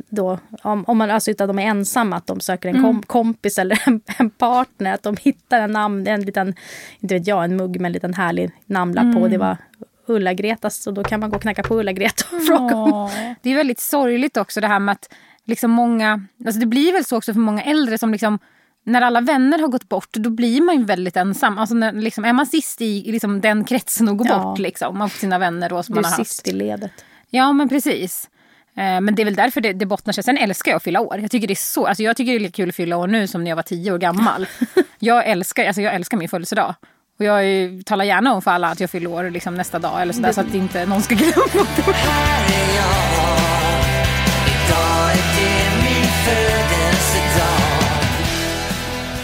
då, 0.09 0.39
om, 0.61 0.85
om 0.87 0.97
man 0.97 1.11
alltså 1.11 1.33
de 1.33 1.59
är 1.59 1.63
ensamma, 1.63 2.15
att 2.15 2.27
de 2.27 2.39
söker 2.39 2.69
en 2.69 2.83
kom, 2.83 3.01
kompis 3.01 3.57
eller 3.57 3.83
en, 3.85 4.01
en 4.17 4.29
partner. 4.29 4.93
Att 4.93 5.03
de 5.03 5.17
hittar 5.21 5.61
en 5.61 5.71
namn, 5.71 6.07
en 6.07 6.21
liten, 6.21 6.55
inte 6.99 7.15
vet 7.15 7.27
jag, 7.27 7.43
en 7.43 7.55
mugg 7.55 7.81
med 7.81 7.89
en 7.89 7.93
liten 7.93 8.13
härlig 8.13 8.51
namnlapp 8.65 9.15
på. 9.15 9.27
Det 9.27 9.37
var 9.37 9.57
Ulla-Gretas. 10.05 10.75
Så 10.75 10.91
då 10.91 11.03
kan 11.03 11.19
man 11.19 11.29
gå 11.29 11.35
och 11.35 11.41
knacka 11.41 11.63
på 11.63 11.79
Ulla-Greta 11.79 12.35
och 12.35 12.43
fråga 12.43 12.75
om... 12.75 13.09
Det 13.41 13.49
är 13.49 13.55
väldigt 13.55 13.79
sorgligt 13.79 14.37
också 14.37 14.61
det 14.61 14.67
här 14.67 14.79
med 14.79 14.91
att 14.91 15.13
liksom 15.45 15.71
många, 15.71 16.25
alltså 16.45 16.59
det 16.59 16.65
blir 16.65 16.93
väl 16.93 17.05
så 17.05 17.17
också 17.17 17.33
för 17.33 17.39
många 17.39 17.63
äldre 17.63 17.97
som 17.97 18.11
liksom 18.11 18.39
när 18.85 19.01
alla 19.01 19.21
vänner 19.21 19.59
har 19.59 19.67
gått 19.67 19.89
bort, 19.89 20.09
då 20.13 20.29
blir 20.29 20.61
man 20.61 20.77
ju 20.77 20.83
väldigt 20.85 21.17
ensam. 21.17 21.57
Alltså 21.57 21.75
när, 21.75 21.91
liksom, 21.93 22.25
är 22.25 22.33
man 22.33 22.45
sist 22.45 22.81
i 22.81 23.11
liksom, 23.11 23.41
den 23.41 23.63
kretsen 23.63 24.09
och 24.09 24.17
går 24.17 24.27
Ja. 24.27 24.39
bort 24.39 24.59
liksom, 24.59 25.01
av 25.01 25.07
sina 25.09 25.37
vänner 25.39 25.69
då, 25.69 25.83
som 25.83 25.95
Du 25.95 26.01
man 26.01 26.05
är 26.05 26.09
har 26.11 26.17
haft. 26.17 26.29
sist 26.31 26.47
i 26.47 26.51
ledet. 26.51 26.91
Ja, 27.29 27.53
men 27.53 27.69
precis. 27.69 28.29
Eh, 28.77 29.01
Men 29.01 29.15
det 29.15 29.21
är 29.21 29.25
väl 29.25 29.35
därför 29.35 29.61
det, 29.61 29.73
det 29.73 29.85
bottnar 29.85 30.13
sig. 30.13 30.23
Sen 30.23 30.37
älskar 30.37 30.71
jag 30.71 30.75
att 30.77 30.83
fylla 30.83 31.01
år. 31.01 31.19
Jag 31.21 31.31
tycker 31.31 31.47
det 31.47 31.53
är 31.53 31.55
så, 31.55 31.85
alltså 31.85 32.03
jag 32.03 32.17
tycker 32.17 32.31
det 32.31 32.37
är 32.37 32.39
lika 32.39 32.55
kul 32.55 32.69
att 32.69 32.75
fylla 32.75 32.97
år 32.97 33.07
nu 33.07 33.27
som 33.27 33.43
när 33.43 33.51
jag 33.51 33.55
var 33.55 33.63
tio 33.63 33.91
år 33.91 33.97
gammal. 33.97 34.47
jag, 34.99 35.27
älskar, 35.27 35.65
alltså 35.65 35.81
jag 35.81 35.93
älskar 35.95 36.17
min 36.17 36.29
födelsedag. 36.29 36.75
Och 37.19 37.25
jag 37.25 37.45
är, 37.45 37.83
talar 37.83 38.05
gärna 38.05 38.33
om 38.33 38.41
för 38.41 38.51
alla 38.51 38.67
att 38.69 38.79
jag 38.79 38.89
fyller 38.89 39.09
år 39.09 39.29
liksom 39.29 39.55
nästa 39.55 39.79
dag 39.79 40.01
eller 40.01 40.13
sådär, 40.13 40.31
så 40.31 40.41
att 40.41 40.53
inte 40.53 40.85
någon 40.85 41.01
ska 41.01 41.15
glömma. 41.15 41.65
Här 41.93 43.48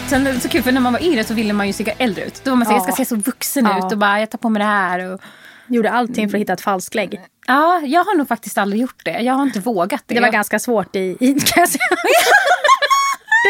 Sen 0.08 0.40
så 0.40 0.48
kul 0.48 0.62
för 0.62 0.72
när 0.72 0.80
man 0.80 0.92
var 0.92 1.02
yngre 1.02 1.24
så 1.24 1.34
ville 1.34 1.52
man 1.52 1.66
ju 1.66 1.72
se 1.72 1.94
äldre 1.98 2.24
ut. 2.24 2.40
Då 2.44 2.50
var 2.50 2.56
man 2.56 2.66
så, 2.66 2.72
Ja. 2.72 2.76
jag 2.76 2.82
ska 2.82 2.92
se 2.92 3.04
så 3.04 3.16
vuxen 3.16 3.64
Ja. 3.64 3.86
ut 3.86 3.92
och 3.92 3.98
bara 3.98 4.20
jag 4.20 4.30
tar 4.30 4.38
på 4.38 4.48
mig 4.48 4.60
det 4.60 4.66
här. 4.66 5.12
Och... 5.12 5.20
Gjorde 5.68 5.90
allting 5.90 6.30
för 6.30 6.38
att 6.38 6.40
hitta 6.40 6.52
ett 6.52 6.60
falsklägg. 6.60 7.20
Ja, 7.46 7.80
jag 7.84 8.04
har 8.04 8.14
nog 8.16 8.28
faktiskt 8.28 8.58
aldrig 8.58 8.82
gjort 8.82 9.04
det. 9.04 9.10
Jag 9.20 9.34
har 9.34 9.42
inte 9.42 9.60
vågat 9.60 10.02
det. 10.06 10.14
Det 10.14 10.20
var 10.20 10.26
Jag- 10.26 10.32
ganska 10.32 10.58
svårt 10.58 10.96
i, 10.96 11.16
i 11.20 11.40
kan 11.40 11.60
jag 11.60 11.68
säga. 11.68 11.80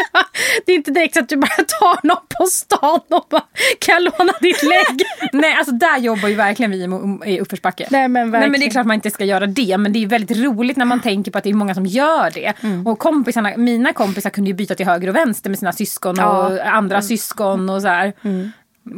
Det, 0.67 0.73
är 0.73 0.77
inte 0.77 0.91
direkt 0.91 1.15
så 1.15 1.21
att 1.21 1.29
du 1.29 1.37
bara 1.37 1.51
tar 1.81 2.07
någon 2.07 2.17
på 2.39 2.47
stan 2.47 3.01
och 3.11 3.27
bara 3.31 3.45
kan 3.79 3.93
jag 3.95 4.03
låna 4.03 4.33
ditt 4.41 4.63
lägg? 4.63 5.03
Nej, 5.33 5.55
alltså 5.55 5.73
där 5.75 5.99
jobbar 5.99 6.29
ju 6.29 6.35
verkligen 6.35 6.71
vi 6.71 6.85
i- 7.31 7.41
uppförsbacke. 7.41 7.87
Nej, 7.91 8.09
men 8.09 8.13
Nej, 8.13 8.25
men 8.31 8.41
det 8.41 8.47
är 8.47 8.51
verkligen. 8.51 8.71
klart 8.71 8.87
man 8.87 8.95
inte 8.95 9.11
ska 9.11 9.25
göra 9.25 9.47
det, 9.47 9.79
men 9.79 9.93
det 9.93 10.03
är 10.03 10.07
väldigt 10.07 10.37
roligt 10.39 10.77
när 10.77 10.85
man 10.85 11.01
tänker 11.01 11.31
på 11.31 11.39
att 11.39 11.45
det 11.45 11.51
är 11.51 11.55
många 11.55 11.75
som 11.75 11.87
gör 11.87 12.31
det. 12.35 12.53
Mm. 12.63 12.87
Och 12.87 12.99
kompisarna, 12.99 13.53
mina 13.57 13.93
kompisar 13.93 14.31
kunde 14.31 14.51
ju 14.51 14.55
byta 14.55 14.75
till 14.75 14.87
höger 14.87 15.09
och 15.09 15.17
vänster 15.17 15.51
med 15.51 15.59
sina 15.59 15.73
syskon 15.73 16.19
och 16.21 16.25
Ja. 16.57 16.63
andra 16.65 17.03
syskon 17.03 17.71
och 17.71 17.83
så 17.83 17.89
här. 17.89 18.13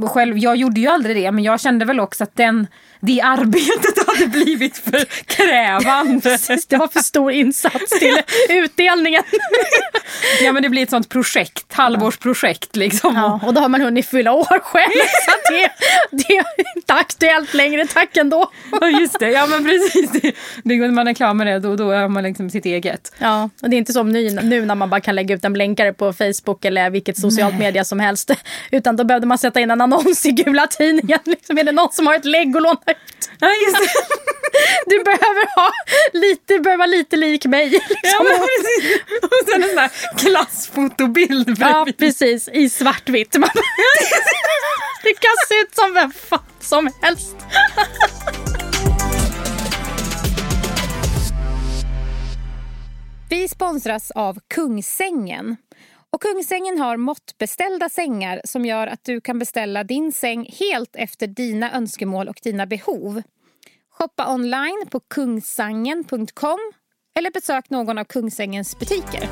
Och 0.02 0.10
Själv, 0.10 0.38
jag 0.38 0.56
gjorde 0.56 0.80
ju 0.80 0.86
aldrig 0.88 1.16
det, 1.16 1.32
men 1.32 1.44
jag 1.44 1.60
kände 1.60 1.84
väl 1.84 2.00
också 2.00 2.24
att 2.24 2.36
den, 2.36 2.66
det 3.00 3.20
arbetet 3.20 4.06
hade 4.06 4.26
blivit 4.26 4.78
för 4.78 5.04
krävande. 5.24 6.38
Det 6.68 6.76
var 6.76 6.88
för 6.88 7.00
stor 7.00 7.32
insats 7.32 7.98
till 7.98 8.22
utdelningen. 8.48 9.22
ja, 10.42 10.52
men 10.52 10.62
det 10.62 10.68
blir 10.68 10.82
ett 10.82 10.90
sånt 10.90 11.08
projekt, 11.08 11.72
halvårsprojekt 11.72 12.76
liksom. 12.76 13.14
Ja, 13.16 13.40
och 13.46 13.54
då 13.54 13.60
har 13.60 13.68
man 13.68 13.80
hunnit 13.80 14.06
fylla 14.06 14.32
år 14.32 14.60
själv. 14.60 14.92
Så 15.24 15.52
det, 15.52 15.70
det 16.10 16.36
är 16.36 16.76
inte 16.76 16.94
aktuellt 16.94 17.54
längre, 17.54 17.86
tack 17.86 18.16
ändå. 18.16 18.50
Ja, 18.80 18.88
just 18.88 19.18
det. 19.18 19.30
Ja, 19.30 19.46
men 19.46 19.64
precis. 19.64 20.10
Det, 20.10 20.32
det, 20.64 20.90
man 20.90 21.08
är 21.08 21.14
klar 21.14 21.34
med 21.34 21.46
det, 21.46 21.58
då, 21.58 21.76
då 21.76 21.90
är 21.90 22.08
man 22.08 22.22
liksom 22.22 22.50
sitt 22.50 22.64
eget. 22.64 23.12
Ja, 23.18 23.50
och 23.62 23.70
det 23.70 23.76
är 23.76 23.78
inte 23.78 23.92
som 23.92 24.12
nu, 24.12 24.30
nu 24.30 24.66
när 24.66 24.74
man 24.74 24.90
bara 24.90 25.00
kan 25.00 25.14
lägga 25.14 25.34
ut 25.34 25.44
en 25.44 25.52
blänkare 25.52 25.92
på 25.92 26.12
Facebook 26.12 26.64
eller 26.64 26.90
vilket 26.90 27.18
socialt 27.18 27.58
media 27.58 27.84
som 27.84 28.00
helst. 28.00 28.30
Utan 28.70 28.96
då 28.96 29.04
behövde 29.04 29.26
man 29.26 29.38
sätta 29.38 29.60
in 29.60 29.70
en 29.70 29.80
annons 29.80 30.26
i 30.26 30.30
gula 30.30 30.66
tidningen. 30.66 31.18
Liksom, 31.24 31.58
är 31.58 31.64
det 31.64 31.72
någon 31.72 31.92
som 31.92 32.06
har 32.06 32.14
ett 32.14 32.24
lägg 32.24 32.54
låna 32.54 32.88
ut? 32.90 33.30
Ja, 33.40 33.49
just 33.66 33.76
det. 33.78 33.90
Du 34.87 35.02
behöver 35.04 35.54
ha 35.57 35.73
lite, 36.12 36.42
du 36.47 36.61
behöver 36.61 36.78
vara 36.78 36.87
lite 36.87 37.16
lik 37.16 37.45
mig. 37.45 37.68
Liksom. 37.71 37.97
Ja, 38.02 38.23
men 38.23 38.38
precis. 38.38 39.00
Och 39.23 39.49
sen 39.52 39.62
en 39.62 39.68
sån 39.68 39.78
här 39.78 39.90
klassfotobild 40.18 41.57
Ja, 41.61 41.87
precis. 41.99 42.49
I 42.49 42.68
svartvitt. 42.71 43.35
Man- 43.38 43.50
Det 45.02 45.14
kan 45.14 45.30
se 45.49 45.54
ut 45.54 45.75
som 45.75 45.95
vem 45.95 46.12
fan 46.12 46.40
som 46.61 46.90
helst. 47.02 47.37
Vi 53.30 53.49
sponsras 53.49 54.11
av 54.11 54.38
Kungsängen. 54.49 55.57
Och 56.12 56.22
Kungsängen 56.22 56.78
har 56.78 56.96
måttbeställda 56.96 57.88
sängar 57.88 58.40
som 58.44 58.66
gör 58.66 58.86
att 58.86 59.04
du 59.04 59.20
kan 59.20 59.38
beställa 59.38 59.84
din 59.84 60.12
säng 60.12 60.50
helt 60.60 60.96
efter 60.96 61.26
dina 61.26 61.72
önskemål 61.72 62.28
och 62.28 62.38
dina 62.42 62.66
behov. 62.66 63.22
Shoppa 63.90 64.34
online 64.34 64.86
på 64.90 65.00
kungsangen.com 65.00 66.58
eller 67.18 67.30
besök 67.30 67.70
någon 67.70 67.98
av 67.98 68.04
Kungsängens 68.04 68.78
butiker. 68.78 69.28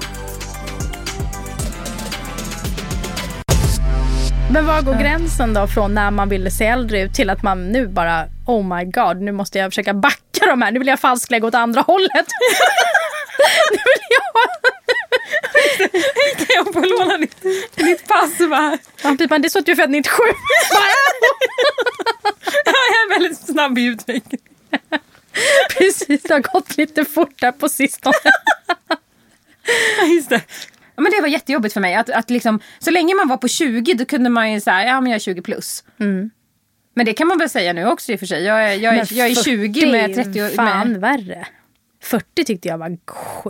Men 4.52 4.66
var 4.66 4.82
går 4.82 4.94
gränsen 4.94 5.54
då 5.54 5.66
från 5.66 5.94
när 5.94 6.10
man 6.10 6.28
ville 6.28 6.50
se 6.50 6.66
äldre 6.66 7.00
ut 7.00 7.14
till 7.14 7.30
att 7.30 7.42
man 7.42 7.72
nu 7.72 7.88
bara 7.88 8.24
oh 8.46 8.76
my 8.76 8.84
god, 8.84 9.22
nu 9.22 9.32
måste 9.32 9.58
jag 9.58 9.70
försöka 9.70 9.94
backa 9.94 10.46
de 10.46 10.62
här. 10.62 10.72
Nu 10.72 10.78
vill 10.78 10.88
jag 10.88 11.00
falsklägga 11.00 11.46
åt 11.46 11.54
andra 11.54 11.80
hållet. 11.80 12.12
nu 13.70 13.76
vill 13.76 14.06
jag... 14.10 14.85
Kan 16.36 16.46
jag 16.48 16.72
få 16.72 16.80
låna 16.80 17.18
ditt, 17.18 17.42
ditt 17.74 18.08
pass? 18.08 18.38
Bara, 18.38 18.78
Ja, 19.02 19.16
typ, 19.18 19.30
det 19.42 19.50
så 19.50 19.58
att 19.58 19.66
du 19.66 19.72
är 19.72 19.76
född 19.76 19.90
97. 19.90 20.22
jag 22.64 22.74
är 22.74 23.08
väldigt 23.08 23.38
snabb 23.38 23.78
i 23.78 23.84
utveckling. 23.84 24.40
Precis, 25.78 26.22
det 26.22 26.34
har 26.34 26.40
gått 26.52 26.76
lite 26.76 27.04
fort 27.04 27.40
där 27.40 27.52
på 27.52 27.68
sistone. 27.68 28.14
Ja, 29.98 30.06
just 30.06 30.28
det. 30.28 30.40
Ja, 30.96 31.02
men 31.02 31.12
det 31.12 31.20
var 31.20 31.28
jättejobbigt 31.28 31.74
för 31.74 31.80
mig. 31.80 31.94
Att, 31.94 32.10
att 32.10 32.30
liksom, 32.30 32.60
så 32.78 32.90
länge 32.90 33.14
man 33.14 33.28
var 33.28 33.36
på 33.36 33.48
20 33.48 33.94
då 33.94 34.04
kunde 34.04 34.30
man 34.30 34.52
ju 34.52 34.60
säga 34.60 34.84
ja 34.84 35.00
men 35.00 35.10
jag 35.10 35.16
är 35.16 35.20
20 35.20 35.42
plus. 35.42 35.84
Men 36.94 37.06
det 37.06 37.12
kan 37.12 37.26
man 37.26 37.38
väl 37.38 37.50
säga 37.50 37.72
nu 37.72 37.86
också 37.86 38.12
i 38.12 38.14
och 38.14 38.18
för 38.18 38.26
sig. 38.26 38.44
Jag 38.44 38.64
är, 38.64 38.74
jag 38.74 38.94
är, 38.94 39.08
jag 39.12 39.26
är 39.30 39.34
20 39.42 39.92
med 39.92 40.14
30 40.14 40.42
år. 40.42 40.48
Fan 40.48 40.92
Med 40.92 41.00
värre. 41.00 41.46
40 42.10 42.44
tyckte 42.44 42.68
jag 42.68 42.78
var, 42.78 42.96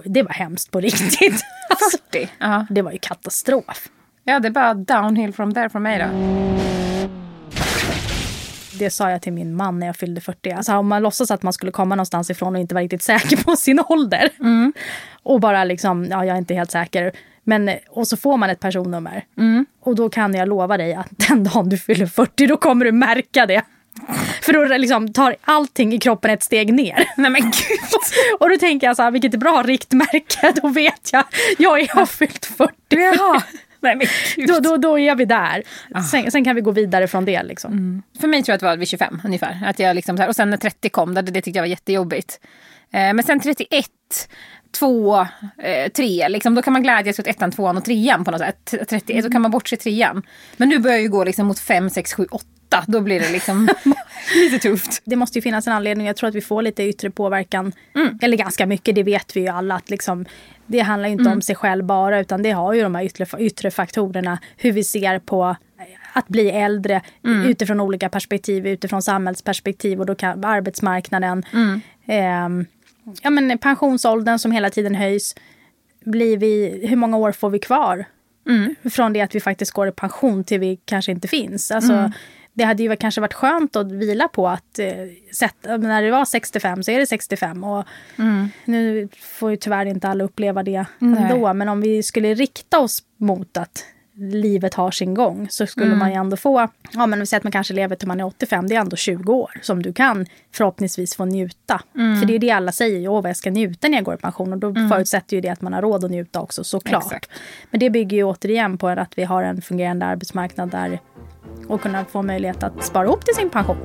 det 0.05 0.23
var 0.23 0.31
hemskt 0.31 0.71
på 0.71 0.81
riktigt. 0.81 1.43
Alltså, 1.71 1.99
40. 2.13 2.29
Ja. 2.39 2.67
det 2.71 2.83
var 2.83 2.93
ju 2.93 2.99
katastrof. 2.99 3.89
ja, 4.25 4.39
det 4.41 4.49
är 4.49 4.53
bara 4.53 4.75
downhill 4.75 5.33
from 5.33 5.55
there 5.55 5.69
för 5.69 5.79
mig 5.79 5.99
då. 5.99 6.07
Det 8.79 8.91
sa 8.91 9.11
jag 9.11 9.23
till 9.23 9.33
min 9.33 9.57
man 9.57 9.79
när 9.79 9.87
jag 9.87 9.97
fyllde 9.97 10.21
40. 10.21 10.51
Alltså 10.51 10.73
om 10.73 10.89
man 10.89 11.03
låtsas 11.03 11.31
att 11.31 11.43
man 11.43 11.53
skulle 11.53 11.73
komma 11.73 11.95
någonstans 11.95 12.31
ifrån 12.31 12.55
och 12.55 12.61
inte 12.61 12.75
var 12.75 12.83
riktigt 12.83 13.03
säker 13.03 13.37
på 13.45 13.57
sin 13.57 13.81
ålder. 13.89 14.31
Och 15.23 15.41
bara 15.41 15.65
liksom, 15.65 16.05
ja 16.05 16.25
jag 16.25 16.35
är 16.35 16.39
inte 16.39 16.55
helt 16.55 16.71
säker. 16.71 17.13
Men, 17.45 17.71
och 17.91 18.09
så 18.09 18.17
får 18.17 18.37
man 18.37 18.51
ett 18.51 18.61
personnummer. 18.61 19.25
Och 19.81 19.95
då 19.97 20.09
kan 20.09 20.35
jag 20.35 20.49
lova 20.49 20.77
dig 20.77 20.95
att 20.95 21.09
den 21.29 21.45
dagen 21.45 21.69
du 21.69 21.79
fyller 21.79 22.07
40 22.07 22.47
då 22.47 22.57
kommer 22.57 22.85
du 22.85 22.93
märka 22.93 23.47
det. 23.47 23.63
För 24.43 24.53
då 24.53 24.65
liksom 24.76 25.12
tar 25.12 25.37
allting 25.45 25.93
i 25.93 25.99
kroppen 25.99 26.31
ett 26.31 26.43
steg 26.43 26.75
ner. 26.75 27.09
Nej 27.17 27.31
men 27.31 27.43
gud. 27.43 27.81
Och 28.41 28.50
då 28.50 28.57
tänker 28.59 28.87
jag 28.87 28.97
så 28.97 29.03
här, 29.03 29.11
vilket 29.11 29.35
bra 29.35 29.62
riktmärke. 29.67 30.53
Då 30.62 30.69
vet 30.69 31.11
jag, 31.12 31.25
jag 31.59 31.81
är- 31.81 31.88
har 31.95 32.07
fyllt 32.07 32.47
40. 32.47 32.73
Jaha. 32.88 33.43
Nej 33.81 33.97
men 33.97 34.07
gud. 34.37 34.49
Då, 34.49 34.61
då, 34.61 34.76
då 34.76 34.99
är 34.99 35.15
vi 35.15 35.25
där. 35.25 35.62
Sen, 36.11 36.31
sen 36.31 36.45
kan 36.45 36.55
vi 36.55 36.61
gå 36.61 36.71
vidare 36.71 37.09
från 37.09 37.25
det. 37.25 37.43
Liksom. 37.43 38.03
För 38.21 38.29
mig 38.29 38.43
tror 38.43 38.53
jag 38.53 38.55
att 38.55 38.61
det 38.61 38.67
var 38.67 38.76
vid 38.76 38.88
25 38.88 39.21
ungefär. 39.25 39.62
Att 39.67 39.79
jag 39.79 39.95
liksom 39.97 40.21
och 40.29 40.37
sen 40.37 40.50
när 40.50 40.57
30 40.57 40.88
kom, 40.88 41.15
det, 41.15 41.23
det 41.23 41.41
tyckte 41.43 41.59
jag 41.59 41.62
var 41.62 41.69
jättejobbigt. 41.69 42.41
Eh, 42.93 43.14
men 43.14 43.23
sen 43.23 43.40
31, 43.40 43.88
2, 44.78 45.21
eh, 45.59 45.93
3, 45.97 46.28
liksom, 46.28 46.55
då 46.55 46.62
kan 46.62 46.73
man 46.73 46.83
glädjas 46.83 47.19
åt 47.19 47.26
ettan, 47.26 47.52
tvåan 47.52 47.76
och 47.76 47.85
trean 47.85 48.25
på 48.25 48.31
något 48.31 48.40
sätt. 48.40 48.75
31, 48.88 49.25
då 49.25 49.31
kan 49.31 49.43
man 49.43 49.50
bortse 49.50 49.76
trean. 49.76 50.23
Men 50.57 50.69
nu 50.69 50.78
börjar 50.78 50.97
jag 50.97 51.02
ju 51.02 51.09
gå 51.09 51.25
liksom 51.25 51.47
mot 51.47 51.59
5, 51.59 51.90
6, 51.90 52.14
7, 52.14 52.26
8. 52.31 52.85
Då 52.87 53.00
blir 53.00 53.21
det 53.21 53.33
liksom 53.33 53.69
lite 54.35 54.59
tufft. 54.59 55.02
Det 55.05 55.16
måste 55.16 55.38
ju 55.38 55.43
finnas 55.43 55.66
en 55.66 55.73
anledning. 55.73 56.07
Jag 56.07 56.16
tror 56.16 56.28
att 56.28 56.35
vi 56.35 56.40
får 56.40 56.62
lite 56.62 56.83
yttre 56.83 57.11
påverkan. 57.11 57.73
Eller 58.23 58.37
ganska 58.37 58.66
mycket, 58.66 58.95
det 58.95 59.02
vet 59.02 59.37
vi 59.37 59.40
ju 59.40 59.49
alla. 59.49 59.75
Att 59.75 59.90
liksom, 59.90 60.25
det 60.66 60.81
handlar 60.81 61.09
ju 61.09 61.12
inte 61.12 61.31
om 61.31 61.43
sig 61.43 61.55
själv 61.55 61.85
bara 61.85 62.21
utan 62.21 62.43
det 62.43 62.50
har 62.50 62.73
ju 62.73 62.83
de 62.83 62.95
här 62.95 63.05
yttre, 63.05 63.26
yttre 63.38 63.71
faktorerna. 63.71 64.38
Hur 64.57 64.73
vi 64.73 64.85
ser 64.85 65.19
på 65.19 65.57
att 66.12 66.28
bli 66.28 66.50
äldre 66.50 67.02
utifrån 67.47 67.81
olika 67.81 68.09
perspektiv. 68.09 68.66
Utifrån 68.66 69.02
samhällsperspektiv 69.02 70.00
och 70.00 70.07
då 70.07 70.14
kan, 70.14 70.45
arbetsmarknaden. 70.45 71.45
Ehm, 72.07 72.66
ja, 73.23 73.31
men 73.31 73.59
pensionsåldern 73.59 74.39
som 74.39 74.53
hela 74.53 74.71
tiden 74.71 74.95
höjs. 74.95 75.35
Blir 76.05 76.37
vi, 76.37 76.81
hur 76.89 76.97
många 76.97 77.17
år 77.17 77.33
får 77.33 77.51
vi 77.51 77.59
kvar? 77.59 78.05
Från 78.91 79.13
det 79.13 79.21
att 79.21 79.35
vi 79.35 79.41
faktiskt 79.41 79.73
går 79.73 79.89
i 79.89 79.93
pension 79.93 80.45
till 80.45 80.61
vi 80.61 80.79
kanske 80.85 81.13
inte 81.13 81.29
finns. 81.29 81.71
Alltså, 81.71 81.93
Det 82.53 82.65
hade 82.65 82.83
ju 82.83 82.97
kanske 82.97 83.21
varit 83.21 83.35
skönt 83.35 83.77
att 83.77 83.93
vila 83.93 84.29
på 84.29 84.49
att 84.49 84.79
eh, 84.79 84.89
sätta, 85.35 85.77
när 85.77 86.03
det 86.03 86.11
var 86.11 86.25
65 86.25 86.83
så 86.83 86.91
är 86.91 86.99
det 86.99 87.07
65. 87.07 87.65
Och 87.65 87.85
Nu 88.65 89.09
får 89.21 89.51
ju 89.51 89.57
tyvärr 89.57 89.87
inte 89.87 90.09
alla 90.09 90.25
uppleva 90.25 90.63
det 90.63 90.85
ändå. 91.01 91.53
Men 91.55 91.69
om 91.69 91.81
vi 91.81 92.03
skulle 92.03 92.35
rikta 92.35 92.79
oss 92.79 93.03
mot 93.17 93.57
att 93.57 93.85
livet 94.18 94.75
har 94.75 94.90
sin 94.90 95.14
gång 95.14 95.46
så 95.50 95.66
skulle 95.66 95.94
man 95.94 96.11
ju 96.11 96.14
ändå 96.14 96.37
få, 96.37 96.68
ja 96.92 97.06
men 97.06 97.20
vi 97.20 97.26
säger 97.26 97.38
att 97.38 97.44
man 97.44 97.52
kanske 97.52 97.75
lever 97.75 97.96
till 97.96 98.08
man 98.08 98.20
är 98.20 98.25
85, 98.25 98.68
det 98.68 98.75
är 98.75 98.80
ändå 98.80 98.96
20 98.96 99.32
år 99.32 99.50
som 99.62 99.82
du 99.82 99.92
kan 99.92 100.26
förhoppningsvis 100.52 101.16
få 101.16 101.25
njuta. 101.25 101.82
För 101.92 102.26
det 102.26 102.35
är 102.35 102.38
det 102.38 102.50
alla 102.50 102.73
säger, 102.73 103.08
åh 103.08 103.23
vad 103.23 103.30
jag 103.30 103.37
ska 103.37 103.50
njuta 103.50 103.88
när 103.88 103.99
jag 103.99 104.04
går 104.04 104.14
i 104.14 104.18
pension 104.18 104.52
och 104.52 104.58
då 104.58 104.75
förutsätter 104.75 105.37
ju 105.37 105.40
det 105.40 105.49
att 105.49 105.61
man 105.61 105.73
har 105.73 105.82
råd 105.82 106.04
att 106.04 106.11
njuta 106.11 106.40
också 106.40 106.64
såklart. 106.64 107.04
Exakt. 107.04 107.30
Men 107.70 107.80
det 107.80 107.90
bygger 107.90 108.16
ju 108.16 108.25
återigen 108.25 108.78
på 108.78 108.88
att 108.88 109.18
vi 109.18 109.25
har 109.25 109.42
en 109.42 109.62
fungerande 109.62 110.06
arbetsmarknad 110.06 110.70
där 110.70 111.00
och 111.68 111.80
kunna 111.80 112.04
få 112.04 112.23
möjlighet 112.23 112.62
att 112.62 112.85
spara 112.85 113.04
ihop 113.04 113.25
till 113.25 113.35
sin 113.35 113.50
pension. 113.50 113.76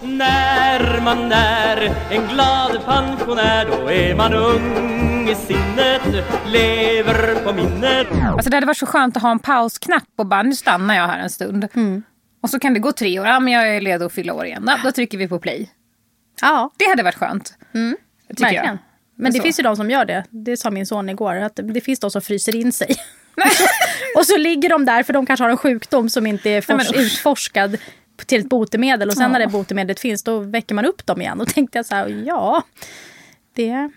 När 0.00 1.00
man 1.00 1.32
är 1.32 1.92
en 2.10 2.28
glad 2.28 2.84
pensionär 2.84 3.66
då 3.66 3.90
är 3.90 4.14
man 4.14 4.34
ung 4.34 5.15
i 5.28 5.34
sinnet, 5.34 6.02
lever 6.46 7.44
på 7.44 7.52
minnet 7.52 8.06
Alltså 8.24 8.50
det 8.50 8.56
hade 8.56 8.66
varit 8.66 8.76
så 8.76 8.86
skönt 8.86 9.16
att 9.16 9.22
ha 9.22 9.30
en 9.30 9.38
pausknapp 9.38 10.04
och 10.16 10.26
bara 10.26 10.42
nu 10.42 10.54
stannar 10.54 10.94
jag 10.96 11.06
här 11.06 11.18
en 11.18 11.30
stund. 11.30 11.68
Och 12.42 12.50
så 12.50 12.58
kan 12.58 12.74
det 12.74 12.80
gå 12.80 12.92
tre 12.92 13.20
år, 13.20 13.26
ja 13.26 13.40
men 13.40 13.52
jag 13.52 13.76
är 13.76 13.80
redo 13.80 14.06
att 14.06 14.12
fylla 14.12 14.34
år 14.34 14.46
igen. 14.46 14.64
Ja, 14.66 14.78
då 14.84 14.92
trycker 14.92 15.18
vi 15.18 15.28
på 15.28 15.38
play. 15.38 15.70
Ja, 16.40 16.70
Det 16.76 16.84
hade 16.88 17.02
varit 17.02 17.14
skönt. 17.14 17.54
Tycker 18.28 18.42
verkligen. 18.42 18.64
jag. 18.66 18.78
Men 19.16 19.32
det 19.32 19.38
Så. 19.38 19.42
finns 19.42 19.58
ju 19.58 19.62
de 19.62 19.76
som 19.76 19.90
gör 19.90 20.04
det. 20.04 20.24
Det 20.30 20.56
sa 20.56 20.70
min 20.70 20.86
son 20.86 21.08
igår. 21.08 21.34
Att 21.36 21.60
det 21.74 21.80
finns 21.80 22.00
de 22.00 22.10
som 22.10 22.22
fryser 22.22 22.56
in 22.56 22.72
sig. 22.72 22.96
och 24.18 24.26
så 24.26 24.36
ligger 24.36 24.68
de 24.68 24.84
där 24.84 25.02
för 25.02 25.12
de 25.12 25.26
kanske 25.26 25.44
har 25.44 25.50
en 25.50 25.56
sjukdom 25.56 26.08
som 26.10 26.26
inte 26.26 26.50
är 26.50 26.64
Nej, 26.68 26.76
men 26.76 27.00
utforskad 27.04 27.76
till 28.26 28.40
ett 28.40 28.48
botemedel. 28.48 29.08
Och 29.08 29.14
sen 29.14 29.22
Ja. 29.22 29.28
när 29.28 29.38
det 29.40 29.46
botemedlet 29.46 30.00
finns 30.00 30.22
då 30.22 30.38
väcker 30.38 30.74
man 30.74 30.84
upp 30.84 31.06
dem 31.06 31.20
igen. 31.20 31.40
Och 31.40 31.48
tänkte 31.48 31.78
jag 31.78 31.86
så 31.86 31.94
här, 31.94 32.08
ja, 32.26 32.62
det 33.54 33.90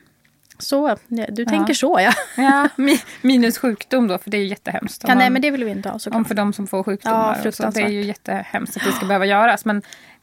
så. 0.60 0.96
Du 1.30 1.46
tänker 1.46 1.74
så 1.74 2.00
ja. 2.00 2.14
Ja, 2.44 2.68
mi- 2.76 3.04
minus 3.22 3.58
sjukdom 3.58 4.08
då, 4.08 4.18
för 4.18 4.30
det 4.30 4.38
är 4.38 4.42
ju 4.42 4.48
jättehemskt. 4.48 5.04
Om 5.04 5.10
ja 5.10 5.16
nej 5.16 5.26
man- 5.26 5.34
men 5.34 5.42
det 5.42 5.52
vill 5.52 5.64
vi 5.64 5.72
inte 5.72 5.90
ha 5.90 5.94
Om 5.94 6.00
såklart. 6.00 6.28
för 6.28 6.36
de 6.36 6.54
som 6.54 6.68
får 6.68 6.80
Ja, 6.80 6.84
sjukdomar. 6.84 7.48
och 7.48 7.54
så. 7.54 7.70
det 7.70 7.82
är 7.82 7.88
ju 7.90 8.02
jättehemskt 8.02 8.78
att 8.78 8.84
det 8.86 8.92
ska 8.92 9.06
behöva 9.06 9.26
göras. 9.26 9.66
Men 9.66 9.82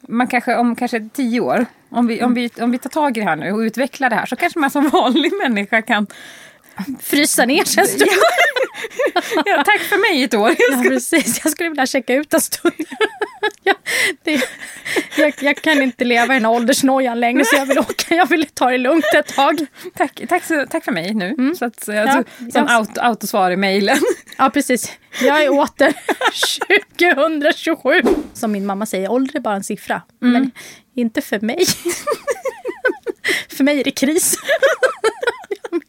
man 0.08 0.26
kanske 0.26 0.56
om 0.56 0.76
kanske 0.76 1.08
tio 1.12 1.40
år, 1.40 1.66
om 1.88 2.06
vi, 2.06 2.22
om, 2.22 2.34
vi, 2.34 2.50
om 2.60 2.70
vi 2.70 2.78
tar 2.78 2.90
tag 2.90 3.16
i 3.16 3.20
det 3.20 3.26
här 3.26 3.36
nu 3.36 3.52
och 3.52 3.58
utvecklar 3.58 4.10
det 4.10 4.16
här 4.16 4.26
så 4.26 4.36
kanske 4.36 4.58
man 4.58 4.70
som 4.70 4.88
vanlig 4.92 5.32
människa 5.42 5.82
kan... 5.82 6.06
Frysa 7.02 7.44
ner 7.46 7.64
sig 7.64 7.80
en 7.82 7.88
stund. 7.88 8.10
Ja, 9.46 9.62
tack 9.66 9.80
för 9.80 9.98
mig 9.98 10.24
ett 10.24 10.34
år. 10.34 10.54
Ja, 10.70 10.82
precis. 10.88 11.40
Jag 11.44 11.52
skulle 11.52 11.68
vilja 11.68 11.86
checka 11.86 12.14
ut 12.14 12.34
en 12.34 12.40
stund. 12.40 12.74
jag, 13.62 13.76
det, 14.24 14.40
jag, 15.16 15.34
jag 15.40 15.56
kan 15.56 15.82
inte 15.82 16.04
leva 16.04 16.34
i 16.34 16.38
den 16.38 16.46
åldersnojan 16.46 17.20
längre 17.20 17.44
så 17.44 17.56
jag 17.56 17.66
vill 17.66 17.78
åka. 17.78 18.14
Jag 18.14 18.28
vill 18.28 18.46
ta 18.46 18.70
det 18.70 18.78
lugnt 18.78 19.04
ett 19.14 19.34
tag. 19.34 19.66
Tack, 19.96 20.20
tack, 20.28 20.44
så, 20.44 20.66
tack 20.70 20.84
för 20.84 20.92
mig 20.92 21.14
nu. 21.14 21.54
Så 21.58 21.64
att, 21.64 21.84
Ja, 21.88 22.00
alltså, 22.02 22.22
som 22.40 22.50
jag- 22.66 22.70
auto, 22.70 23.00
autosvar 23.00 23.50
i 23.50 23.56
mejlen. 23.56 23.98
Ja, 24.38 24.50
precis. 24.50 24.92
Jag 25.22 25.42
är 25.44 25.48
åter 25.52 25.92
2027. 26.98 28.02
Som 28.34 28.52
min 28.52 28.66
mamma 28.66 28.86
säger, 28.86 29.10
ålder 29.12 29.36
är 29.36 29.40
bara 29.40 29.54
en 29.56 29.64
siffra. 29.64 30.02
Men 30.20 30.50
inte 30.96 31.20
för 31.22 31.40
mig. 31.40 31.64
för 33.56 33.64
mig 33.64 33.80
är 33.80 33.84
det 33.84 33.90
kris. 33.90 34.36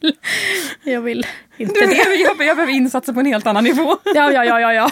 vill, 0.00 0.16
jag 0.84 1.00
vill 1.00 1.26
inte 1.56 1.80
Du, 1.80 1.86
det. 1.86 1.94
jag, 1.94 2.20
jag, 2.20 2.38
behöver 2.38 2.72
insatser 2.72 3.12
på 3.12 3.20
en 3.20 3.26
helt 3.26 3.46
annan 3.46 3.64
nivå. 3.64 3.96
Ja, 4.04 4.32
ja, 4.32 4.44
ja, 4.44 4.60
ja. 4.60 4.72
ja. 4.72 4.90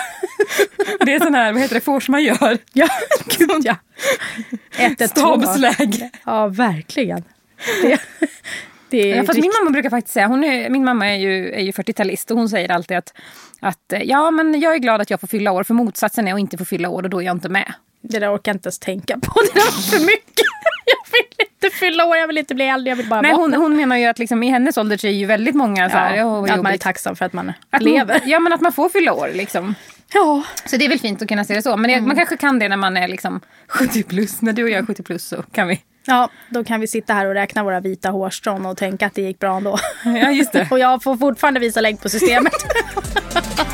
Det 1.01 1.15
är 1.15 1.21
sån 1.21 1.35
här, 1.35 1.53
vad 1.53 1.63
heter 1.63 1.75
det, 1.75 1.81
force 1.81 2.13
ja, 2.73 2.89
gud 3.39 3.65
ja. 3.65 3.77
112. 4.77 5.43
Stabsläge. 5.43 6.11
Ja, 6.25 6.47
verkligen. 6.47 7.25
Det, 7.83 8.01
det 8.91 9.09
Ja, 9.09 9.25
min 9.35 9.53
mamma 9.61 9.71
brukar 9.71 9.91
faktiskt 9.91 10.15
säga, 10.15 10.27
hon 10.27 10.45
är, 10.45 10.71
min 10.71 10.85
mamma 10.85 11.07
är 11.09 11.17
ju, 11.17 11.53
är 11.53 11.61
ju 11.61 11.71
40-talist 11.71 12.31
och 12.31 12.37
hon 12.37 12.49
säger 12.49 12.71
alltid 12.71 12.97
att, 12.97 13.13
att 13.61 13.93
eh, 13.93 14.03
ja 14.03 14.31
men 14.31 14.61
jag 14.61 14.75
är 14.75 14.79
glad 14.79 15.01
att 15.01 15.11
jag 15.11 15.21
får 15.21 15.27
fylla 15.29 15.53
år 15.53 15.63
för 15.63 15.75
motsatsen 15.75 16.29
är 16.29 16.35
att 16.35 16.41
inte 16.41 16.59
få 16.59 16.65
fylla 16.65 16.89
år 16.89 17.03
och 17.03 17.11
då 17.11 17.23
är 17.23 17.27
jag 17.27 17.37
inte 17.37 17.49
med. 17.49 17.73
Det 18.01 18.19
där 18.19 18.35
orkar 18.35 18.51
jag 18.51 18.57
inte 18.57 18.67
ens 18.67 18.79
tänka 18.79 19.19
på. 19.19 19.41
Det 19.41 19.55
där 19.55 19.65
var 19.65 19.99
för 19.99 20.07
mycket. 20.07 20.47
Jag 20.85 21.13
vill 21.13 21.46
inte 21.63 21.77
fylla 21.77 22.05
år, 22.05 22.17
jag 22.17 22.27
vill 22.27 22.39
inte 22.39 22.55
bli 22.55 22.65
äldre, 22.69 22.89
jag 22.91 22.97
vill 22.97 23.09
bara 23.09 23.21
Nej, 23.23 23.33
vara. 23.33 23.41
hon, 23.43 23.55
hon 23.55 23.77
menar 23.77 23.97
ju 23.97 24.05
att 24.07 24.19
liksom, 24.19 24.43
i 24.43 24.49
hennes 24.51 24.77
ålder 24.77 24.97
så 24.97 25.07
är 25.07 25.11
ju 25.11 25.27
väldigt 25.27 25.55
många 25.55 25.91
så 25.91 25.97
här, 25.97 26.17
ja, 26.17 26.25
"Åh, 26.25 26.41
vad 26.41 26.51
att 26.51 26.57
man 26.57 26.67
är 26.67 26.71
jobbigt." 26.71 26.83
tacksam 26.83 27.17
för 27.17 27.25
att 27.25 27.33
man 27.33 27.53
Att 27.71 27.83
lever. 27.83 28.19
Man, 28.21 28.29
ja 28.31 28.41
men 28.41 28.53
att 28.53 28.61
man 28.61 28.73
får 28.73 28.89
fylla 28.89 29.13
år 29.13 29.31
liksom. 29.35 29.75
Ja. 30.15 30.43
Så 30.67 30.77
det 30.77 30.85
är 30.85 30.89
väl 30.89 30.99
fint 31.01 31.23
att 31.23 31.29
kunna 31.29 31.45
se 31.45 31.55
det 31.55 31.63
så. 31.63 31.77
Men 31.77 31.91
det, 31.91 32.01
man 32.01 32.17
kanske 32.17 32.37
kan 32.37 32.59
det 32.59 32.69
när 32.69 32.77
man 32.77 32.97
är 32.97 33.09
liksom 33.09 33.41
70 33.69 34.03
plus. 34.03 34.43
När 34.43 34.53
du 34.53 34.63
och 34.65 34.71
jag 34.71 34.79
är 34.79 34.87
70 34.87 35.03
plus 35.03 35.25
så 35.29 35.43
kan 35.43 35.69
vi. 35.69 35.81
ja, 36.07 36.31
då 36.49 36.65
kan 36.65 36.81
vi 36.81 36.87
sitta 36.87 37.15
här 37.15 37.27
och 37.27 37.35
räkna 37.35 37.65
våra 37.65 37.81
vita 37.81 38.11
hårstrån 38.11 38.67
och 38.67 38.77
tänka 38.77 39.07
att 39.07 39.15
det 39.15 39.23
gick 39.23 39.39
bra 39.39 39.57
ändå. 39.57 39.79
Ja 40.05 40.31
just 40.31 40.53
det. 40.53 40.67
Och 40.71 40.79
jag 40.79 41.03
får 41.03 41.17
fortfarande 41.17 41.61
visa 41.61 41.81
lägg 41.81 42.01
på 42.01 42.09
systemet. 42.09 42.53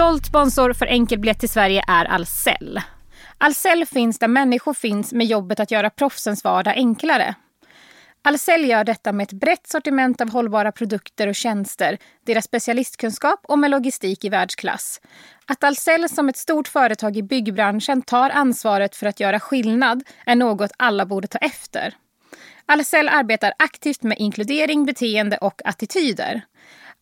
Stolt 0.00 0.26
sponsor 0.26 0.72
för 0.72 0.86
enkelbiljett 0.86 1.38
till 1.38 1.48
Sverige 1.48 1.84
är 1.88 2.12
Ahlsell. 2.12 2.80
Ahlsell 3.38 3.86
finns 3.86 4.18
där 4.18 4.28
människor 4.28 4.74
finns 4.74 5.12
med 5.12 5.26
jobbet 5.26 5.60
att 5.60 5.70
göra 5.70 5.90
proffsens 5.90 6.44
vardag 6.44 6.74
enklare. 6.76 7.34
Ahlsell 8.24 8.64
gör 8.64 8.84
detta 8.84 9.12
med 9.12 9.24
ett 9.24 9.32
brett 9.32 9.66
sortiment 9.66 10.20
av 10.20 10.30
hållbara 10.30 10.72
produkter 10.72 11.28
och 11.28 11.34
tjänster, 11.34 11.98
deras 12.26 12.44
specialistkunskap 12.44 13.40
och 13.42 13.58
med 13.58 13.70
logistik 13.70 14.24
i 14.24 14.28
världsklass. 14.28 15.00
Att 15.46 15.64
Ahlsell 15.64 16.08
som 16.08 16.28
ett 16.28 16.36
stort 16.36 16.68
företag 16.68 17.16
i 17.16 17.22
byggbranschen 17.22 18.02
tar 18.02 18.30
ansvaret 18.30 18.96
för 18.96 19.06
att 19.06 19.20
göra 19.20 19.40
skillnad 19.40 20.02
är 20.26 20.36
något 20.36 20.72
alla 20.76 21.06
borde 21.06 21.28
ta 21.28 21.38
efter. 21.38 21.94
Ahlsell 22.66 23.08
arbetar 23.08 23.52
aktivt 23.58 24.02
med 24.02 24.18
inkludering, 24.18 24.86
beteende 24.86 25.36
och 25.36 25.62
attityder. 25.64 26.42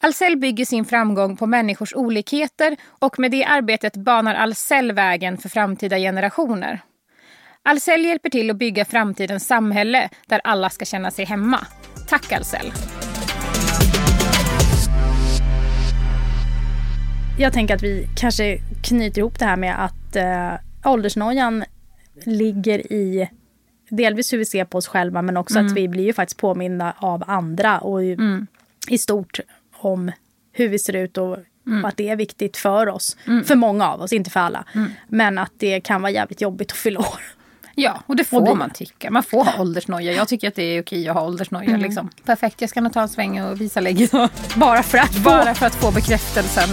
Ahlsell 0.00 0.36
bygger 0.36 0.64
sin 0.64 0.84
framgång 0.84 1.36
på 1.36 1.46
människors 1.46 1.94
olikheter 1.94 2.76
och 2.88 3.18
med 3.18 3.30
det 3.30 3.44
arbetet 3.44 3.96
banar 3.96 4.34
Ahlsell 4.34 4.92
vägen 4.92 5.38
för 5.38 5.48
framtida 5.48 5.98
generationer. 5.98 6.80
Ahlsell 7.62 8.04
hjälper 8.04 8.30
till 8.30 8.50
att 8.50 8.56
bygga 8.56 8.84
framtidens 8.84 9.46
samhälle 9.46 10.08
där 10.26 10.40
alla 10.44 10.70
ska 10.70 10.84
känna 10.84 11.10
sig 11.10 11.24
hemma. 11.24 11.66
Tack 12.08 12.32
Ahlsell! 12.32 12.72
Jag 17.38 17.52
tänker 17.52 17.74
att 17.74 17.82
vi 17.82 18.08
kanske 18.16 18.58
knyter 18.84 19.18
ihop 19.18 19.38
det 19.38 19.44
här 19.44 19.56
med 19.56 19.84
att 19.84 20.16
eh, 20.16 20.90
åldersnojan 20.92 21.64
ligger 22.24 22.92
i 22.92 23.30
delvis 23.88 24.32
hur 24.32 24.38
vi 24.38 24.44
ser 24.44 24.64
på 24.64 24.78
oss 24.78 24.88
själva 24.88 25.22
men 25.22 25.36
också 25.36 25.58
att 25.58 25.72
vi 25.72 25.88
blir 25.88 26.04
ju 26.04 26.12
faktiskt 26.12 26.40
påminda 26.40 26.94
av 26.98 27.24
andra 27.26 27.78
och 27.78 28.04
i, 28.04 28.16
i 28.88 28.98
stort 28.98 29.40
om 29.78 30.12
hur 30.52 30.68
vi 30.68 30.78
ser 30.78 30.92
ut 30.96 31.18
och, 31.18 31.32
och 31.82 31.88
att 31.88 31.96
det 31.96 32.08
är 32.08 32.16
viktigt 32.16 32.56
för 32.56 32.88
oss. 32.88 33.16
För 33.46 33.54
många 33.54 33.88
av 33.88 34.00
oss, 34.02 34.12
inte 34.12 34.30
för 34.30 34.40
alla. 34.40 34.64
Men 35.08 35.38
att 35.38 35.52
det 35.58 35.80
kan 35.80 36.02
vara 36.02 36.12
jävligt 36.12 36.40
jobbigt 36.40 36.72
att 36.72 36.78
fylla 36.78 37.00
år. 37.00 37.20
Ja, 37.74 38.02
och 38.06 38.16
det 38.16 38.24
får 38.28 38.50
Och 38.50 38.56
man 38.56 38.70
tycka. 38.70 39.10
Man 39.10 39.22
får 39.22 39.44
ha 39.44 39.60
åldersnoja. 39.62 40.12
Jag 40.12 40.28
tycker 40.28 40.48
att 40.48 40.54
det 40.54 40.62
är 40.62 40.82
okej 40.82 41.08
att 41.08 41.14
ha 41.14 41.26
åldersnoja. 41.26 41.76
Liksom. 41.76 42.10
Perfekt, 42.24 42.60
jag 42.60 42.70
ska 42.70 42.80
nog 42.80 42.92
ta 42.92 43.00
en 43.02 43.08
sväng 43.08 43.42
och 43.42 43.60
visa 43.60 43.80
lägget. 43.80 44.10
Bara 44.56 44.82
för 44.82 44.98
att 44.98 45.16
Bara 45.24 45.54
för 45.54 45.66
att 45.66 45.74
få 45.74 45.92
bekräftelsen. 45.92 46.68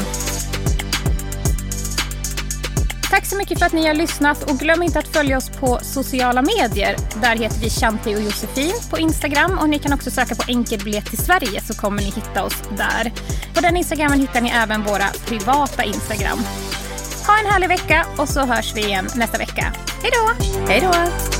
Tack 3.10 3.26
så 3.26 3.38
mycket 3.38 3.60
för 3.60 3.66
att 3.66 3.74
ni 3.74 3.88
har 3.88 3.94
lyssnat 3.94 4.52
och 4.52 4.58
glöm 4.58 4.84
inte 4.84 5.00
att 5.00 5.08
följa 5.08 5.38
oss 5.38 5.50
på 5.50 5.80
sociala 5.82 6.42
medier. 6.42 6.96
Där 7.22 7.36
heter 7.36 7.60
vi 7.60 7.70
Shanti 7.70 8.16
och 8.16 8.22
Josefin 8.22 8.74
på 8.90 9.00
Instagram 9.00 9.60
och 9.60 9.70
ni 9.70 9.80
kan 9.80 9.94
också 9.94 10.12
söka 10.12 10.36
på 10.36 10.44
enkelbiljett 10.48 11.06
till 11.06 11.18
Sverige 11.18 11.62
så 11.62 11.74
kommer 11.74 12.02
ni 12.02 12.06
hitta 12.06 12.44
oss 12.44 12.64
där. 12.78 13.12
På 13.54 13.62
den 13.62 13.78
Instagramen 13.78 14.20
hittar 14.20 14.42
ni 14.42 14.50
även 14.50 14.84
våra 14.84 15.06
privata 15.26 15.84
Instagram. 15.84 16.40
Ha 17.28 17.40
en 17.40 17.52
härlig 17.52 17.68
vecka 17.70 18.06
och 18.18 18.30
så 18.30 18.46
hörs 18.46 18.76
vi 18.76 18.86
igen 18.86 19.08
nästa 19.16 19.38
vecka. 19.38 19.74
Hej 20.04 20.12
då! 20.12 20.46
Hej 20.68 20.82
då! 20.82 21.35